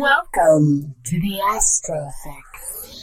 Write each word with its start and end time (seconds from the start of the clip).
Welcome 0.00 0.94
to 1.06 1.20
the 1.20 1.40
Astrofix. 1.50 3.02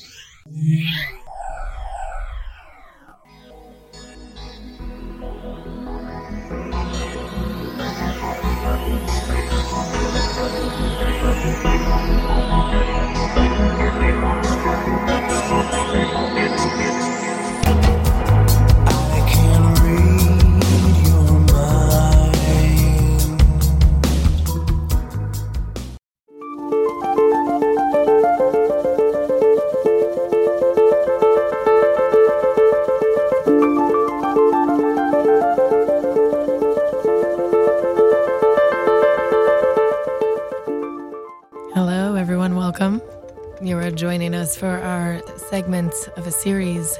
Segment 45.49 45.93
of 46.17 46.25
a 46.25 46.31
series 46.31 46.97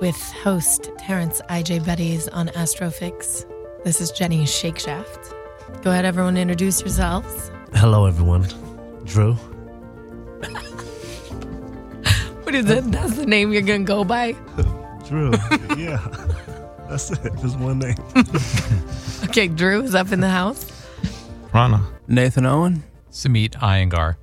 with 0.00 0.16
host 0.16 0.90
Terrence 0.98 1.42
IJ 1.50 1.82
Betties 1.82 2.28
on 2.32 2.48
Astrofix. 2.48 3.44
This 3.84 4.00
is 4.00 4.10
Jenny 4.10 4.44
Shakeshaft. 4.44 5.34
Go 5.82 5.90
ahead, 5.90 6.04
everyone, 6.04 6.36
introduce 6.36 6.80
yourselves. 6.80 7.50
Hello, 7.74 8.06
everyone. 8.06 8.46
Drew. 9.04 9.34
What 12.44 12.54
is 12.54 12.70
it? 12.70 12.90
That's 12.90 13.16
the 13.16 13.26
name 13.26 13.52
you're 13.52 13.60
going 13.60 13.84
to 13.84 13.86
go 13.92 14.04
by? 14.04 14.32
Drew. 15.06 15.32
yeah. 15.76 15.98
That's 16.88 17.10
it. 17.10 17.32
Just 17.42 17.58
one 17.58 17.80
name. 17.80 17.96
Okay, 19.24 19.48
Drew 19.48 19.82
is 19.82 19.94
up 19.94 20.10
in 20.12 20.20
the 20.20 20.30
house. 20.30 20.64
Rana. 21.52 21.84
Nathan 22.06 22.46
Owen. 22.46 22.82
Samit 23.10 23.52
Iyengar. 23.52 24.16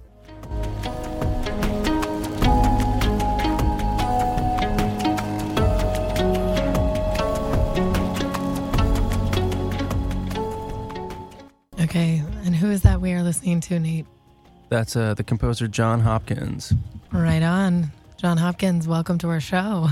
To, 13.65 13.79
Nate? 13.79 14.05
That's 14.69 14.95
uh, 14.95 15.13
the 15.13 15.23
composer 15.23 15.67
John 15.67 15.99
Hopkins. 15.99 16.73
Right 17.11 17.43
on. 17.43 17.91
John 18.17 18.37
Hopkins, 18.37 18.87
welcome 18.87 19.17
to 19.19 19.29
our 19.29 19.39
show. 19.39 19.89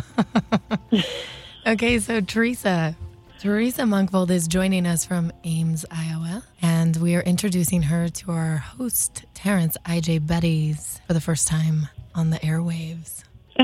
okay, 1.68 2.00
so 2.00 2.22
Teresa. 2.22 2.96
Teresa 3.40 3.82
Monkvold 3.82 4.30
is 4.30 4.48
joining 4.48 4.86
us 4.86 5.06
from 5.06 5.32
Ames, 5.44 5.86
Iowa, 5.92 6.44
and 6.62 6.96
we 6.98 7.16
are 7.16 7.22
introducing 7.22 7.82
her 7.82 8.08
to 8.08 8.32
our 8.32 8.58
host, 8.58 9.26
Terrence 9.34 9.76
IJ 9.86 10.22
Betties, 10.22 11.02
for 11.06 11.14
the 11.14 11.20
first 11.20 11.48
time 11.48 11.90
on 12.16 12.30
the 12.30 12.38
airwaves. 12.38 13.24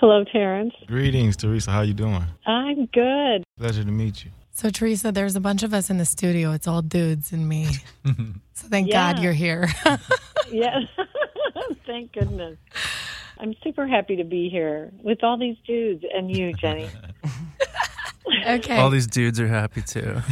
Hello, 0.00 0.24
Terrence. 0.24 0.74
Greetings, 0.86 1.36
Teresa. 1.36 1.70
How 1.70 1.80
you 1.80 1.94
doing? 1.94 2.24
I'm 2.46 2.86
good. 2.86 3.44
Pleasure 3.58 3.84
to 3.84 3.90
meet 3.90 4.24
you. 4.24 4.30
So, 4.58 4.70
Teresa, 4.70 5.12
there's 5.12 5.36
a 5.36 5.40
bunch 5.40 5.62
of 5.62 5.72
us 5.72 5.88
in 5.88 5.98
the 5.98 6.04
studio. 6.04 6.50
It's 6.50 6.66
all 6.66 6.82
dudes 6.82 7.30
and 7.30 7.48
me. 7.48 7.66
so, 8.04 8.66
thank 8.66 8.90
God 8.90 9.20
you're 9.20 9.32
here. 9.32 9.68
Yes. 10.50 10.84
Thank 11.86 12.12
goodness. 12.12 12.56
I'm 13.38 13.54
super 13.62 13.86
happy 13.86 14.16
to 14.16 14.24
be 14.24 14.48
here 14.48 14.90
with 15.02 15.22
all 15.22 15.36
these 15.36 15.58
dudes 15.66 16.02
and 16.10 16.34
you, 16.34 16.54
Jenny. 16.54 16.88
okay. 18.46 18.78
All 18.78 18.88
these 18.88 19.06
dudes 19.06 19.38
are 19.40 19.46
happy 19.46 19.82
too. 19.82 20.22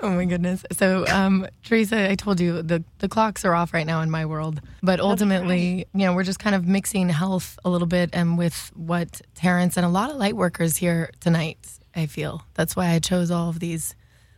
Oh 0.00 0.10
my 0.10 0.26
goodness. 0.26 0.64
So, 0.72 1.06
um, 1.06 1.46
Teresa, 1.64 2.10
I 2.10 2.14
told 2.16 2.38
you 2.38 2.62
the, 2.62 2.84
the 2.98 3.08
clocks 3.08 3.44
are 3.44 3.54
off 3.54 3.72
right 3.72 3.86
now 3.86 4.02
in 4.02 4.10
my 4.10 4.26
world. 4.26 4.60
But 4.82 5.00
ultimately, 5.00 5.86
you 5.94 6.06
know, 6.06 6.14
we're 6.14 6.24
just 6.24 6.38
kind 6.38 6.54
of 6.54 6.66
mixing 6.66 7.08
health 7.08 7.58
a 7.64 7.70
little 7.70 7.86
bit 7.86 8.10
and 8.12 8.36
with 8.36 8.70
what 8.74 9.22
Terrence 9.34 9.76
and 9.76 9.86
a 9.86 9.88
lot 9.88 10.10
of 10.10 10.16
light 10.16 10.36
workers 10.36 10.76
here 10.76 11.10
tonight, 11.20 11.58
I 11.94 12.06
feel. 12.06 12.44
That's 12.54 12.76
why 12.76 12.90
I 12.90 12.98
chose 12.98 13.30
all 13.30 13.48
of 13.48 13.58
these 13.58 13.94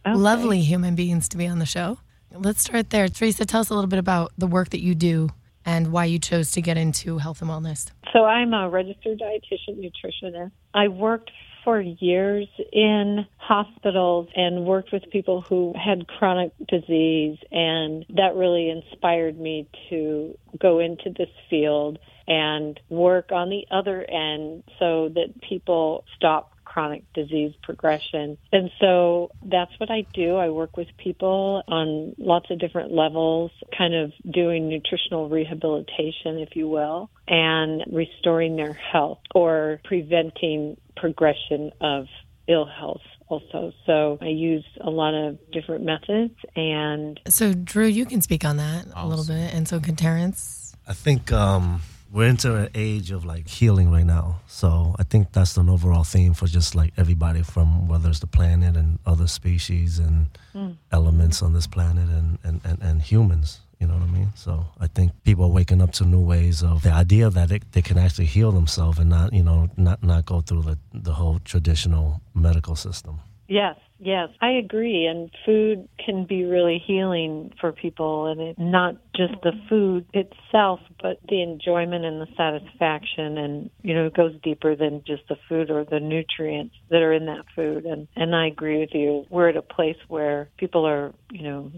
lovely 0.07 0.61
human 0.61 0.95
beings 0.95 1.29
to 1.31 1.37
be 1.37 1.47
on 1.47 1.59
the 1.59 1.67
show. 1.67 1.99
Let's 2.33 2.61
start 2.61 2.91
there. 2.91 3.09
Teresa, 3.09 3.45
tell 3.45 3.61
us 3.61 3.71
a 3.71 3.75
little 3.75 3.89
bit 3.89 3.99
about 3.99 4.33
the 4.39 4.47
work 4.47 4.71
that 4.71 4.81
you 4.81 4.95
do 4.95 5.31
and 5.65 5.93
why 5.93 6.05
you 6.05 6.19
chose 6.19 6.53
to 6.53 6.63
get 6.63 6.77
into 6.77 7.19
health 7.19 7.43
and 7.43 7.51
wellness. 7.51 7.91
So 8.13 8.25
I'm 8.25 8.55
a 8.55 8.71
registered 8.71 9.21
dietitian 9.21 9.79
nutritionist. 9.85 10.51
I 10.73 10.89
worked 10.89 11.31
for 11.65 11.81
years 11.81 12.49
in 12.73 13.27
hospitals 13.37 14.29
and 14.35 14.65
worked 14.65 14.93
with 14.93 15.03
people 15.11 15.43
who 15.43 15.75
had 15.83 16.07
chronic 16.07 16.53
disease 16.69 17.39
and 17.51 18.05
that 18.11 18.35
really 18.37 18.71
inspired 18.71 19.39
me 19.39 19.69
to 19.91 20.37
go 20.61 20.79
into 20.79 21.11
this 21.17 21.29
field 21.51 21.99
and 22.27 22.79
work 22.91 23.33
on 23.33 23.49
the 23.49 23.67
other 23.71 24.05
end 24.09 24.63
so 24.79 25.09
that 25.15 25.41
people 25.49 26.05
stop 26.17 26.53
chronic 26.69 27.03
disease 27.15 27.55
progression. 27.63 28.37
And 28.53 28.71
so 28.79 29.31
that's 29.43 29.73
what 29.79 29.91
I 29.91 30.05
do. 30.13 30.37
I 30.37 30.51
work 30.51 30.77
with 30.77 30.89
people 30.99 31.63
on 31.67 32.15
lots 32.19 32.51
of 32.51 32.59
different 32.59 32.93
levels, 32.93 33.51
kind 33.77 33.95
of 33.95 34.13
doing 34.31 34.69
nutritional 34.69 35.29
rehabilitation, 35.29 36.39
if 36.39 36.55
you 36.55 36.69
will, 36.69 37.11
and 37.27 37.83
restoring 37.91 38.57
their 38.57 38.75
health 38.75 39.21
or 39.35 39.81
preventing 39.85 40.77
progression 40.95 41.73
of 41.81 42.07
ill 42.49 42.67
health 42.67 43.01
also. 43.29 43.73
So 43.87 44.19
I 44.21 44.29
use 44.29 44.65
a 44.81 44.91
lot 44.91 45.15
of 45.15 45.39
different 45.51 45.85
methods 45.85 46.35
and 46.55 47.19
So, 47.29 47.55
Drew, 47.55 47.87
you 47.87 48.05
can 48.05 48.21
speak 48.21 48.45
on 48.45 48.59
that 48.59 48.87
a 48.95 49.07
little 49.07 49.25
bit. 49.25 49.55
And 49.55 49.67
so 49.67 49.81
can 49.81 49.97
Terrence. 49.97 50.75
I 50.87 50.93
think 50.93 51.33
um, 51.33 51.83
we're 52.11 52.29
into 52.29 52.55
an 52.55 52.71
age 52.75 53.11
of 53.11 53.25
like 53.25 53.49
healing 53.49 53.91
right 53.91 54.07
now. 54.07 54.41
So 54.47 54.95
I 54.99 55.05
think 55.05 55.33
that's 55.33 55.57
an 55.57 55.69
overall 55.69 56.05
theme 56.05 56.35
for 56.35 56.47
just 56.47 56.75
like 56.75 56.93
everybody 56.97 57.43
from 57.43 57.89
whether 57.89 58.09
it's 58.09 58.21
the 58.21 58.27
planet 58.27 58.77
and 58.77 58.99
other 59.05 59.27
species 59.27 59.99
and 59.99 60.27
hmm. 60.53 60.71
elements 60.91 61.43
on 61.43 61.53
this 61.53 61.67
planet 61.67 62.09
and, 62.09 62.39
and, 62.45 62.61
and, 62.65 62.83
and 62.83 63.03
humans. 63.03 63.61
You 63.79 63.87
know 63.87 63.95
what 63.95 64.03
I 64.03 64.07
mean? 64.07 64.33
So 64.35 64.67
I 64.81 64.89
think 64.89 65.13
people 65.23 65.45
are 65.45 65.51
waking 65.51 65.81
up 65.81 65.93
to 65.93 66.05
new 66.05 66.21
ways 66.21 66.65
of 66.65 66.83
the 66.83 66.91
idea 66.91 67.31
that 67.31 67.49
they, 67.49 67.61
they 67.71 67.83
can 67.83 67.97
actually 67.97 68.25
heal 68.25 68.51
themselves 68.51 68.99
and 68.99 69.09
not, 69.09 69.33
you 69.33 69.43
know, 69.43 69.69
not, 69.77 70.03
not 70.03 70.27
go 70.27 70.41
through 70.41 70.63
the, 70.63 70.79
the 70.93 71.13
whole 71.13 71.39
traditional 71.45 72.21
medical 72.35 72.75
system. 72.75 73.21
Yes, 73.47 73.77
yes, 73.99 74.29
I 74.41 74.51
agree. 74.51 75.07
And 75.07 75.31
food 75.45 75.89
can 76.05 76.25
be 76.25 76.45
really 76.45 76.83
healing 76.85 77.53
for 77.61 77.73
people, 77.73 78.27
and 78.27 78.41
it's 78.41 78.59
not 78.59 78.97
just 79.15 79.35
the 79.43 79.53
food 79.69 80.07
itself, 80.15 80.81
but 81.03 81.19
the 81.29 81.43
enjoyment 81.43 82.05
and 82.05 82.21
the 82.21 82.27
satisfaction. 82.37 83.39
And 83.39 83.71
you 83.83 83.95
know, 83.95 84.07
it 84.07 84.15
goes 84.15 84.35
deeper 84.43 84.77
than 84.77 85.03
just 85.07 85.23
the 85.29 85.37
food 85.49 85.71
or 85.71 85.85
the 85.85 86.01
nutrients 86.01 86.75
that 86.91 87.03
are 87.03 87.13
in 87.13 87.27
that 87.27 87.45
food. 87.55 87.85
And 87.85 88.09
and 88.17 88.35
I 88.35 88.47
agree 88.47 88.81
with 88.81 88.91
you. 88.93 89.25
We're 89.31 89.49
at 89.49 89.57
a 89.57 89.63
place 89.63 89.99
where 90.09 90.49
people 90.59 90.87
are, 90.87 91.13
you 91.31 91.43
know, 91.43 91.73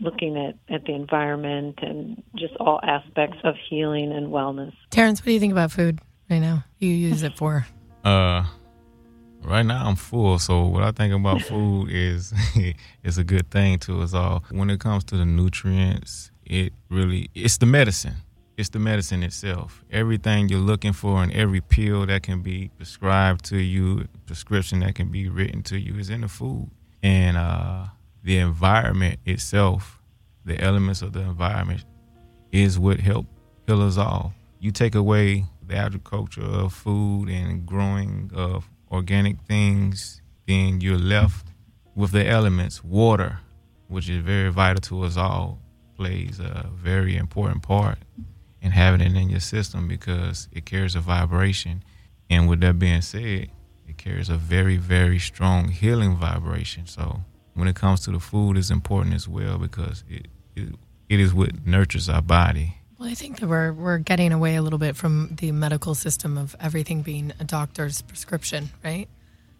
looking 0.00 0.36
at 0.36 0.74
at 0.74 0.84
the 0.84 0.94
environment 0.94 1.78
and 1.82 2.22
just 2.36 2.54
all 2.56 2.80
aspects 2.82 3.38
of 3.44 3.54
healing 3.68 4.12
and 4.12 4.28
wellness. 4.28 4.72
Terrence, 4.90 5.20
what 5.20 5.26
do 5.26 5.32
you 5.32 5.40
think 5.40 5.52
about 5.52 5.72
food 5.72 6.00
right 6.30 6.40
now? 6.40 6.64
You 6.78 6.90
use 6.90 7.22
it 7.22 7.36
for? 7.36 7.66
Uh, 8.04 8.44
right 9.44 9.64
now 9.64 9.86
I'm 9.86 9.96
full, 9.96 10.38
so 10.38 10.64
what 10.66 10.82
I 10.82 10.92
think 10.92 11.14
about 11.14 11.42
food 11.50 11.88
is 11.90 12.32
it's 13.02 13.16
a 13.16 13.24
good 13.24 13.50
thing 13.50 13.78
to 13.80 14.02
us 14.02 14.14
all. 14.14 14.44
When 14.50 14.70
it 14.70 14.80
comes 14.80 15.04
to 15.04 15.16
the 15.16 15.24
nutrients, 15.24 16.30
it 16.44 16.72
really 16.88 17.30
it's 17.34 17.58
the 17.58 17.66
medicine. 17.66 18.16
It's 18.56 18.68
the 18.68 18.78
medicine 18.78 19.22
itself. 19.22 19.82
Everything 19.90 20.48
you're 20.48 20.60
looking 20.60 20.92
for 20.92 21.22
and 21.22 21.32
every 21.32 21.60
pill 21.60 22.04
that 22.06 22.22
can 22.22 22.42
be 22.42 22.70
prescribed 22.76 23.44
to 23.46 23.56
you, 23.56 24.06
prescription 24.26 24.80
that 24.80 24.94
can 24.94 25.08
be 25.08 25.28
written 25.28 25.62
to 25.64 25.78
you 25.78 25.98
is 25.98 26.10
in 26.10 26.20
the 26.20 26.28
food. 26.28 26.70
And 27.02 27.36
uh, 27.36 27.86
the 28.22 28.38
environment 28.38 29.20
itself, 29.24 30.00
the 30.44 30.60
elements 30.60 31.00
of 31.00 31.14
the 31.14 31.20
environment 31.20 31.84
is 32.52 32.78
what 32.78 33.00
help 33.00 33.26
heal 33.66 33.82
us 33.82 33.96
all. 33.96 34.34
You 34.60 34.70
take 34.70 34.94
away 34.94 35.46
the 35.66 35.76
agriculture 35.76 36.44
of 36.44 36.72
food 36.74 37.28
and 37.28 37.66
growing 37.66 38.30
of 38.34 38.68
organic 38.92 39.40
things, 39.42 40.20
then 40.46 40.80
you're 40.80 40.98
left 40.98 41.46
with 41.94 42.12
the 42.12 42.26
elements. 42.26 42.84
Water, 42.84 43.38
which 43.88 44.08
is 44.08 44.22
very 44.22 44.50
vital 44.50 44.80
to 44.82 45.02
us 45.04 45.16
all, 45.16 45.58
plays 45.96 46.38
a 46.38 46.68
very 46.72 47.16
important 47.16 47.62
part 47.62 47.98
in 48.60 48.70
having 48.70 49.00
it 49.00 49.16
in 49.16 49.30
your 49.30 49.40
system 49.40 49.88
because 49.88 50.48
it 50.52 50.64
carries 50.64 50.94
a 50.94 51.00
vibration. 51.00 51.82
And 52.30 52.48
with 52.48 52.60
that 52.60 52.78
being 52.78 53.02
said, 53.02 53.50
it 53.88 53.98
carries 53.98 54.28
a 54.28 54.36
very, 54.36 54.76
very 54.76 55.18
strong 55.18 55.68
healing 55.68 56.16
vibration. 56.16 56.86
So 56.86 57.22
when 57.54 57.68
it 57.68 57.74
comes 57.74 58.00
to 58.00 58.12
the 58.12 58.20
food, 58.20 58.56
it's 58.56 58.70
important 58.70 59.14
as 59.14 59.26
well 59.26 59.58
because 59.58 60.04
it 60.08 60.28
it, 60.54 60.74
it 61.08 61.20
is 61.20 61.34
what 61.34 61.66
nurtures 61.66 62.08
our 62.08 62.22
body. 62.22 62.76
Well, 63.02 63.10
I 63.10 63.14
think 63.14 63.40
that 63.40 63.48
we're 63.48 63.72
we're 63.72 63.98
getting 63.98 64.30
away 64.30 64.54
a 64.54 64.62
little 64.62 64.78
bit 64.78 64.94
from 64.94 65.30
the 65.40 65.50
medical 65.50 65.96
system 65.96 66.38
of 66.38 66.54
everything 66.60 67.02
being 67.02 67.32
a 67.40 67.42
doctor's 67.42 68.00
prescription, 68.00 68.70
right? 68.84 69.08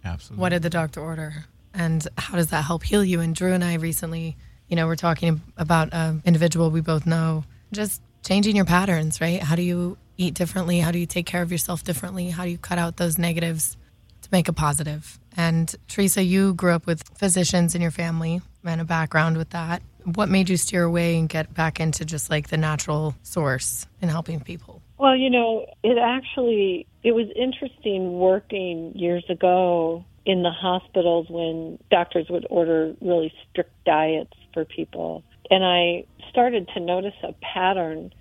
Absolutely. 0.05 0.41
What 0.41 0.51
did 0.51 0.63
the 0.63 0.71
doctor 0.71 1.01
order, 1.01 1.47
and 1.75 2.07
how 2.17 2.37
does 2.37 2.51
that 2.51 2.65
help 2.65 2.85
heal 2.85 3.05
you? 3.05 3.19
And 3.19 3.35
Drew 3.35 3.53
and 3.53 3.65
I 3.65 3.75
recently, 3.75 4.37
you 4.69 4.77
know, 4.77 4.87
we're 4.87 4.95
talking 4.95 5.41
about 5.57 5.93
an 5.93 6.23
individual 6.25 6.71
we 6.71 6.83
both 6.83 7.05
know, 7.05 7.43
just 7.73 8.01
changing 8.23 8.55
your 8.55 8.65
patterns, 8.65 9.21
right? 9.21 9.43
How 9.43 9.57
do 9.57 9.63
you 9.63 9.99
eat 10.17 10.35
differently? 10.35 10.79
How 10.79 10.93
do 10.93 11.01
you 11.01 11.07
take 11.07 11.27
care 11.27 11.43
of 11.43 11.51
yourself 11.51 11.83
differently? 11.83 12.31
How 12.31 12.45
do 12.45 12.51
you 12.51 12.59
cut 12.59 12.79
out 12.79 12.97
those 12.97 13.19
negatives 13.19 13.77
to 14.21 14.29
make 14.31 14.47
a 14.47 14.53
positive? 14.53 15.19
And 15.37 15.75
Teresa, 15.89 16.23
you 16.23 16.55
grew 16.55 16.75
up 16.75 16.87
with 16.87 17.03
physicians 17.19 17.75
in 17.75 17.83
your 17.83 17.91
family 17.91 18.41
and 18.65 18.81
a 18.81 18.85
background 18.85 19.37
with 19.37 19.51
that. 19.51 19.83
What 20.05 20.29
made 20.29 20.49
you 20.49 20.57
steer 20.57 20.85
away 20.85 21.19
and 21.19 21.29
get 21.29 21.55
back 21.55 21.81
into 21.81 22.05
just 22.05 22.31
like 22.31 22.49
the 22.49 22.57
natural 22.57 23.15
source 23.23 23.87
in 24.01 24.09
helping 24.09 24.41
people? 24.41 24.83
Well, 24.99 25.17
you 25.17 25.31
know, 25.31 25.67
it 25.83 25.99
actually 25.99 26.87
it 27.03 27.13
was 27.13 27.27
interesting 27.35 28.19
working 28.19 28.93
years 28.95 29.25
ago 29.29 30.05
in 30.25 30.43
the 30.43 30.53
hospitals 30.53 31.27
when 31.29 31.79
doctors 31.91 32.27
would 32.31 32.47
order 32.49 32.95
really 33.01 33.33
strict 33.51 33.73
diets 33.85 34.35
for 34.55 34.65
people. 34.65 35.25
And 35.51 35.65
I 35.65 36.05
started 36.31 36.69
to 36.75 36.81
notice 36.81 37.15
a 37.23 37.35
pattern 37.43 38.13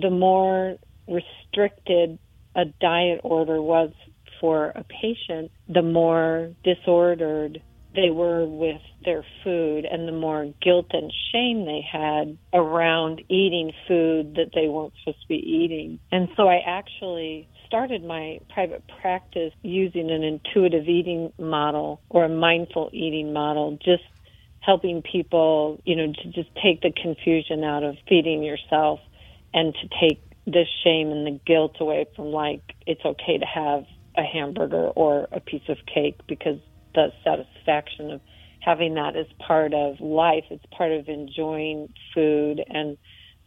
the 0.00 0.10
more 0.10 0.76
restricted 1.08 2.18
a 2.54 2.64
diet 2.80 3.20
order 3.22 3.60
was 3.60 3.90
for 4.40 4.68
a 4.74 4.84
patient, 4.84 5.50
the 5.68 5.82
more 5.82 6.52
disordered 6.64 7.60
they 7.94 8.10
were 8.10 8.46
with 8.46 8.80
their 9.04 9.24
food 9.42 9.84
and 9.84 10.06
the 10.06 10.12
more 10.12 10.52
guilt 10.62 10.86
and 10.90 11.12
shame 11.32 11.64
they 11.64 11.84
had 11.90 12.38
around 12.52 13.22
eating 13.28 13.72
food 13.88 14.34
that 14.36 14.50
they 14.54 14.68
weren't 14.68 14.92
supposed 15.00 15.22
to 15.22 15.28
be 15.28 15.36
eating. 15.36 15.98
And 16.12 16.28
so 16.36 16.48
I 16.48 16.62
actually 16.64 17.48
started 17.66 18.04
my 18.04 18.40
private 18.52 18.82
practice 19.00 19.52
using 19.62 20.10
an 20.10 20.22
intuitive 20.22 20.88
eating 20.88 21.32
model 21.38 22.00
or 22.08 22.24
a 22.24 22.28
mindful 22.28 22.90
eating 22.92 23.32
model, 23.32 23.78
just 23.82 24.02
helping 24.60 25.02
people, 25.02 25.80
you 25.84 25.96
know, 25.96 26.12
to 26.12 26.28
just 26.30 26.50
take 26.62 26.82
the 26.82 26.92
confusion 26.92 27.64
out 27.64 27.82
of 27.82 27.96
feeding 28.08 28.42
yourself 28.42 29.00
and 29.54 29.74
to 29.74 29.88
take 30.00 30.22
the 30.46 30.64
shame 30.84 31.10
and 31.10 31.26
the 31.26 31.40
guilt 31.46 31.76
away 31.80 32.06
from 32.16 32.26
like 32.26 32.62
it's 32.86 33.04
okay 33.04 33.38
to 33.38 33.46
have 33.46 33.84
a 34.16 34.22
hamburger 34.22 34.88
or 34.88 35.28
a 35.32 35.40
piece 35.40 35.68
of 35.68 35.76
cake 35.86 36.18
because 36.26 36.58
the 36.94 37.12
satisfaction 37.24 38.10
of 38.12 38.20
having 38.60 38.94
that 38.94 39.16
as 39.16 39.26
part 39.46 39.72
of 39.74 40.00
life. 40.00 40.44
It's 40.50 40.64
part 40.76 40.92
of 40.92 41.08
enjoying 41.08 41.92
food. 42.14 42.62
And 42.68 42.98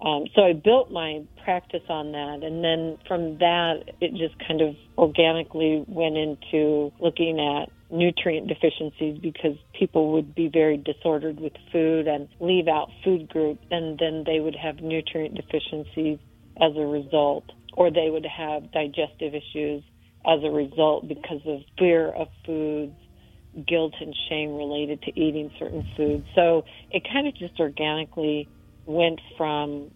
um, 0.01 0.25
so 0.36 0.42
I 0.42 0.54
built 0.54 0.92
my 0.92 1.24
practice 1.44 1.84
on 1.88 2.12
that. 2.12 2.40
And 2.44 2.63
then 2.63 2.98
from 3.07 3.38
that, 3.38 3.84
it 4.01 4.12
just 4.12 4.36
kind 4.48 4.62
of 4.62 4.75
organically 4.98 5.86
went 5.88 6.18
into 6.18 6.92
looking 7.00 7.40
at 7.40 7.69
nutrient 7.94 8.48
deficiencies 8.48 9.19
because 9.22 9.56
people 9.78 10.13
would 10.13 10.34
be 10.34 10.50
very 10.51 10.78
disordered 10.78 11.40
with 11.40 11.54
food 11.72 12.07
and 12.07 12.28
leave 12.40 12.68
out 12.68 12.90
food 13.04 13.30
groups 13.30 13.63
and 13.69 14.00
then 14.00 14.24
they 14.25 14.40
would 14.40 14.56
have 14.56 14.78
nutrient 14.81 15.36
deficiencies 15.36 16.18
as 16.60 16.75
a 16.75 16.86
result 16.86 17.44
or 17.74 17.92
they 17.92 18.10
would 18.10 18.25
have 18.25 18.72
digestive 18.72 19.36
issues 19.36 19.84
as 20.25 20.40
a 20.44 20.50
result 20.50 21.07
because 21.07 21.42
of 21.45 21.60
fear 21.78 22.10
of 22.10 22.28
foods 22.45 22.95
guilt 23.68 23.94
and 24.00 24.16
shame 24.30 24.56
related 24.56 25.02
to 25.04 25.20
eating 25.20 25.52
certain 25.60 25.86
foods. 25.96 26.26
So 26.36 26.64
it 26.92 27.04
kind 27.12 27.28
of 27.28 27.36
just 27.36 27.60
organically 27.60 28.50
went 28.86 29.20
from 29.38 29.92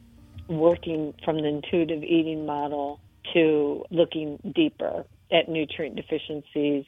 working 0.47 1.13
from 1.25 1.37
the 1.37 1.47
intuitive 1.47 2.03
eating 2.03 2.45
model 2.45 2.99
to 3.33 3.83
looking 3.91 4.39
deeper 4.55 5.05
at 5.31 5.49
nutrient 5.49 5.95
deficiencies 5.95 6.85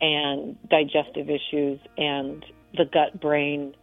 and 0.00 0.56
digestive 0.68 1.28
issues 1.28 1.80
and 1.96 2.44
the 2.76 2.84
gut 2.84 3.20
brain 3.20 3.74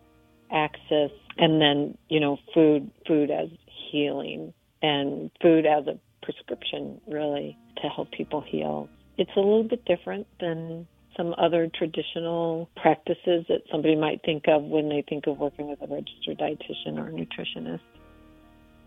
axis 0.51 1.12
and 1.38 1.62
then 1.62 1.98
you 2.10 2.19
know 2.19 2.38
food 2.54 2.89
food 3.06 3.30
as 3.30 3.50
healing 3.92 4.54
and 4.81 5.30
food 5.42 5.66
as 5.66 5.86
a 5.88 6.00
prescription 6.24 7.01
really 7.07 7.57
to 7.81 7.89
help 7.89 8.10
people 8.12 8.42
heal 8.42 8.89
it's 9.18 9.31
a 9.36 9.39
little 9.39 9.63
bit 9.63 9.84
different 9.86 10.25
than 10.39 10.88
some 11.17 11.33
other 11.37 11.67
traditional 11.73 12.69
practices 12.77 13.45
that 13.49 13.61
somebody 13.71 13.95
might 13.95 14.21
think 14.23 14.47
of 14.47 14.63
when 14.63 14.87
they 14.87 15.03
think 15.09 15.27
of 15.27 15.37
working 15.39 15.67
with 15.69 15.81
a 15.81 15.87
registered 15.87 16.37
dietitian 16.37 16.97
or 16.97 17.11
nutritionist. 17.11 17.81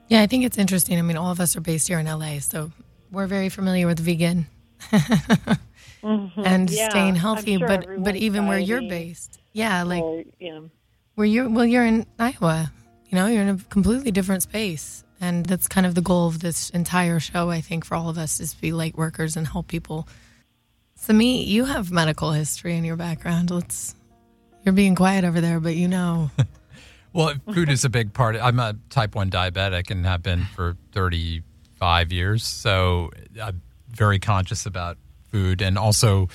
Yeah, 0.09 0.23
I 0.23 0.27
think 0.27 0.45
it's 0.45 0.57
interesting. 0.59 0.99
I 0.99 1.03
mean, 1.03 1.17
all 1.17 1.31
of 1.31 1.41
us 1.41 1.57
are 1.57 1.61
based 1.61 1.89
here 1.89 1.99
in 1.99 2.07
LA, 2.07 2.39
so 2.39 2.73
we're 3.11 3.27
very 3.27 3.49
familiar 3.49 3.87
with 3.87 3.99
vegan 4.01 4.47
Mm-hmm. 6.03 6.41
and 6.47 6.71
Yeah, 6.71 6.89
staying 6.89 7.17
healthy. 7.17 7.59
sure 7.59 7.69
but 7.69 7.87
but 8.03 8.17
even 8.17 8.47
where 8.47 8.59
you're 8.59 8.81
based, 8.81 9.39
yeah, 9.53 9.83
like 9.83 10.03
or, 10.03 10.25
know, 10.41 10.71
where 11.15 11.27
you're 11.27 11.49
well, 11.51 11.67
you're 11.67 11.85
in 11.85 12.07
Iowa. 12.19 12.73
You 13.11 13.17
know, 13.17 13.27
you're 13.27 13.43
in 13.43 13.49
a 13.51 13.59
completely 13.69 14.11
different 14.11 14.43
space, 14.43 15.05
and 15.21 15.45
that's 15.45 15.69
kind 15.69 15.85
of 15.85 15.95
the 15.95 16.01
goal 16.01 16.27
of 16.29 16.41
this 16.41 16.71
entire 16.71 17.21
show. 17.21 17.51
I 17.51 17.61
think 17.61 17.85
for 17.85 17.97
all 17.97 18.09
of 18.09 18.17
us 18.17 18.41
is 18.41 18.55
to 18.55 18.61
be 18.63 18.73
light 18.73 18.97
workers 18.97 19.37
and 19.37 19.47
help 19.47 19.67
people. 19.69 20.09
Sami, 21.01 21.45
you 21.45 21.65
have 21.65 21.91
medical 21.91 22.31
history 22.31 22.77
in 22.77 22.85
your 22.85 22.97
background. 22.97 23.51
Let's. 23.51 23.95
You're 24.65 24.75
being 24.75 24.95
quiet 24.95 25.25
over 25.25 25.41
there, 25.41 25.59
but 25.59 25.75
you 25.75 25.89
know. 25.89 26.31
Well, 27.13 27.35
food 27.53 27.71
is 27.71 27.85
a 27.85 27.89
big 27.89 28.13
part. 28.13 28.37
I'm 28.37 28.61
a 28.61 28.77
type 28.89 29.17
1 29.17 29.33
diabetic 29.33 29.91
and 29.91 30.07
have 30.07 30.23
been 30.23 30.45
for 30.55 30.77
35 30.93 32.13
years. 32.13 32.45
So 32.45 33.11
I'm 33.43 33.63
very 33.89 34.21
conscious 34.21 34.65
about 34.65 34.97
food 35.29 35.61
and 35.61 35.77
also 35.77 36.29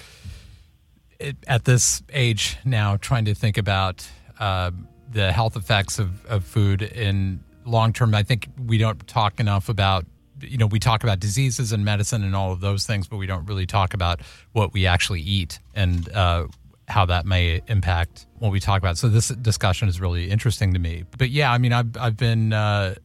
it, 1.18 1.38
at 1.48 1.64
this 1.64 2.04
age 2.12 2.58
now 2.66 2.98
trying 2.98 3.24
to 3.24 3.34
think 3.34 3.58
about 3.58 4.06
uh, 4.38 4.72
the 5.10 5.32
health 5.32 5.56
effects 5.56 5.98
of, 5.98 6.26
of 6.26 6.44
food 6.44 6.82
in 6.82 7.42
long 7.64 7.94
term. 7.94 8.14
I 8.14 8.24
think 8.24 8.50
we 8.68 8.78
don't 8.78 9.08
talk 9.08 9.40
enough 9.40 9.70
about 9.70 10.06
you 10.42 10.58
know 10.58 10.66
we 10.66 10.80
talk 10.80 11.04
about 11.04 11.20
diseases 11.20 11.72
and 11.72 11.86
medicine 11.86 12.24
and 12.24 12.36
all 12.36 12.52
of 12.52 12.60
those 12.60 12.86
things, 12.86 13.08
but 13.08 13.18
we 13.18 13.28
don't 13.28 13.46
really 13.46 13.66
talk 13.66 13.94
about 13.94 14.22
what 14.54 14.74
we 14.74 14.86
actually 14.86 15.22
eat 15.22 15.60
and 15.74 16.10
uh, 16.14 16.48
how 16.88 17.06
that 17.06 17.26
may 17.26 17.62
impact 17.68 18.28
what 18.40 18.52
we 18.52 18.60
talk 18.60 18.80
about. 18.80 18.98
So 18.98 19.10
this 19.10 19.30
discussion 19.30 19.88
is 19.88 20.00
really 20.00 20.30
interesting 20.30 20.74
to 20.74 20.80
me. 20.80 21.04
But 21.18 21.30
yeah, 21.30 21.52
I 21.52 21.57
mean, 21.57 21.74
I've 21.74 21.98
I've 21.98 22.18
been 22.18 22.54
uh, 22.54 22.95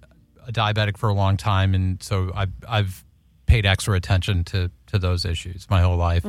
a 0.47 0.53
diabetic 0.53 0.97
for 0.97 1.09
a 1.09 1.15
long 1.15 1.37
time, 1.37 1.75
and 1.75 2.03
so 2.03 2.31
I've 2.35 2.53
I've 2.69 3.05
paid 3.47 3.67
extra 3.67 3.97
attention 3.97 4.45
to 4.45 4.71
to 4.87 4.99
those 4.99 5.25
issues 5.25 5.69
my 5.71 5.81
whole 5.81 5.97
life. 5.97 6.25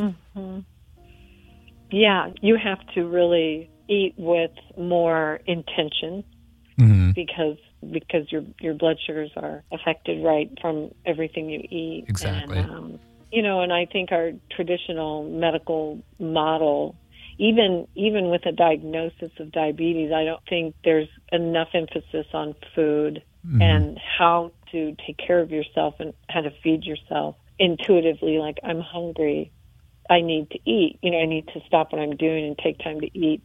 yeah, 1.92 2.30
you 2.42 2.58
have 2.58 2.80
to 2.96 3.08
really 3.08 3.70
eat 3.90 4.14
with 4.18 4.52
more 4.78 5.42
intention 5.46 6.24
hmm 6.78 7.12
because 7.12 7.58
because 7.92 8.32
your 8.32 8.44
your 8.60 8.74
blood 8.74 8.98
sugars 9.06 9.32
are 9.36 9.64
affected 9.72 10.24
right 10.24 10.50
from 10.62 10.92
everything 11.06 11.50
you 11.50 11.60
eat. 11.60 12.06
Exactly. 12.08 12.60
And, 12.60 12.70
um, 12.72 13.00
you 13.32 13.42
know, 13.42 13.62
and 13.62 13.72
I 13.72 13.86
think 13.86 14.12
our 14.12 14.32
traditional 14.52 15.24
medical 15.24 16.02
model, 16.20 16.96
even 17.38 17.88
even 17.96 18.30
with 18.30 18.46
a 18.46 18.52
diagnosis 18.52 19.32
of 19.40 19.52
diabetes, 19.52 20.12
I 20.12 20.26
don't 20.26 20.42
think 20.48 20.76
there's 20.84 21.10
enough 21.32 21.70
emphasis 21.74 22.28
on 22.34 22.56
food 22.76 23.24
and 23.60 24.00
how 24.18 24.52
to 24.72 24.96
take 25.06 25.18
care 25.18 25.40
of 25.40 25.52
yourself 25.52 25.96
and 26.00 26.14
how 26.30 26.42
to 26.42 26.52
feed 26.64 26.84
yourself 26.84 27.36
intuitively. 27.58 28.38
Like 28.38 28.58
I'm 28.64 28.80
hungry, 28.80 29.52
I 30.10 30.22
need 30.22 30.50
to 30.52 30.60
eat. 30.70 31.00
You 31.02 31.12
know, 31.12 31.20
I 31.20 31.26
need 31.26 31.48
to 31.54 31.60
stop 31.66 31.92
what 31.92 32.02
I'm 32.02 32.16
doing 32.16 32.46
and 32.46 32.58
take 32.58 32.80
time 32.80 33.02
to 33.02 33.18
eat, 33.18 33.42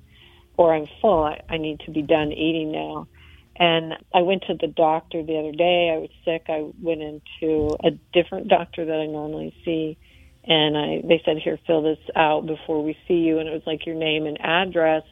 or 0.57 0.75
I'm 0.75 0.87
full. 1.01 1.25
I, 1.25 1.41
I 1.49 1.57
need 1.57 1.81
to 1.87 1.91
be 1.91 2.03
done 2.03 2.33
eating 2.33 2.73
now. 2.73 3.09
And 3.59 3.95
I 4.15 4.21
went 4.21 4.45
to 4.49 4.55
the 4.55 4.67
doctor 4.67 5.23
the 5.23 5.39
other 5.39 5.53
day. 5.53 5.91
I 5.95 5.99
was 5.99 6.11
sick. 6.25 6.47
I 6.49 6.71
went 6.81 7.01
into 7.01 7.77
a 7.83 7.91
different 8.13 8.49
doctor 8.49 8.85
that 8.85 8.97
I 8.97 9.07
normally 9.07 9.55
see, 9.65 9.97
and 10.45 10.77
I 10.77 11.01
they 11.03 11.23
said, 11.25 11.39
"Here, 11.39 11.59
fill 11.67 11.83
this 11.83 11.99
out 12.15 12.47
before 12.47 12.83
we 12.83 12.99
see 13.09 13.15
you." 13.15 13.39
And 13.39 13.49
it 13.49 13.53
was 13.53 13.67
like 13.67 13.87
your 13.87 13.95
name 13.95 14.27
and 14.27 14.39
address, 14.41 15.05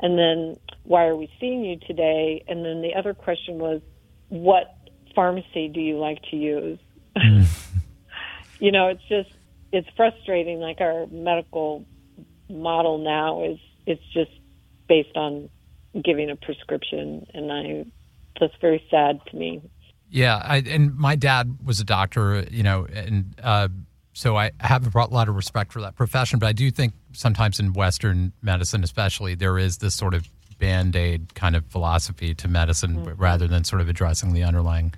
and 0.00 0.18
then 0.18 0.56
why 0.84 1.06
are 1.06 1.16
we 1.16 1.30
seeing 1.38 1.64
you 1.64 1.78
today? 1.78 2.44
And 2.48 2.64
then 2.64 2.82
the 2.82 2.94
other 2.94 3.14
question 3.14 3.58
was, 3.58 3.80
what 4.28 4.76
pharmacy 5.14 5.68
do 5.68 5.80
you 5.80 5.98
like 5.98 6.22
to 6.30 6.36
use? 6.36 6.78
Mm. 7.16 7.46
you 8.58 8.72
know, 8.72 8.88
it's 8.88 9.02
just 9.08 9.30
it's 9.70 9.88
frustrating. 9.96 10.58
Like 10.58 10.80
our 10.80 11.06
medical 11.06 11.84
model 12.50 12.98
now 12.98 13.44
is 13.44 13.58
it's 13.86 14.02
just 14.12 14.30
based 14.88 15.16
on 15.16 15.48
giving 16.04 16.30
a 16.30 16.36
prescription, 16.36 17.26
and 17.34 17.52
I 17.52 17.84
that's 18.40 18.54
very 18.60 18.82
sad 18.90 19.20
to 19.30 19.36
me. 19.36 19.62
Yeah, 20.10 20.42
I, 20.44 20.58
and 20.58 20.94
my 20.96 21.16
dad 21.16 21.58
was 21.64 21.80
a 21.80 21.84
doctor, 21.84 22.44
you 22.50 22.62
know, 22.62 22.86
and 22.92 23.34
uh, 23.42 23.68
so 24.12 24.36
I 24.36 24.50
have 24.60 24.94
a 24.94 24.98
lot 25.06 25.28
of 25.28 25.36
respect 25.36 25.72
for 25.72 25.80
that 25.80 25.96
profession. 25.96 26.38
But 26.38 26.46
I 26.46 26.52
do 26.52 26.70
think 26.70 26.92
sometimes 27.12 27.58
in 27.58 27.72
Western 27.72 28.32
medicine, 28.42 28.84
especially, 28.84 29.34
there 29.34 29.58
is 29.58 29.78
this 29.78 29.94
sort 29.94 30.14
of 30.14 30.28
band 30.58 30.94
aid 30.94 31.34
kind 31.34 31.56
of 31.56 31.64
philosophy 31.66 32.34
to 32.34 32.48
medicine 32.48 33.02
rather 33.16 33.48
than 33.48 33.64
sort 33.64 33.80
of 33.80 33.88
addressing 33.88 34.32
the 34.32 34.44
underlying 34.44 34.92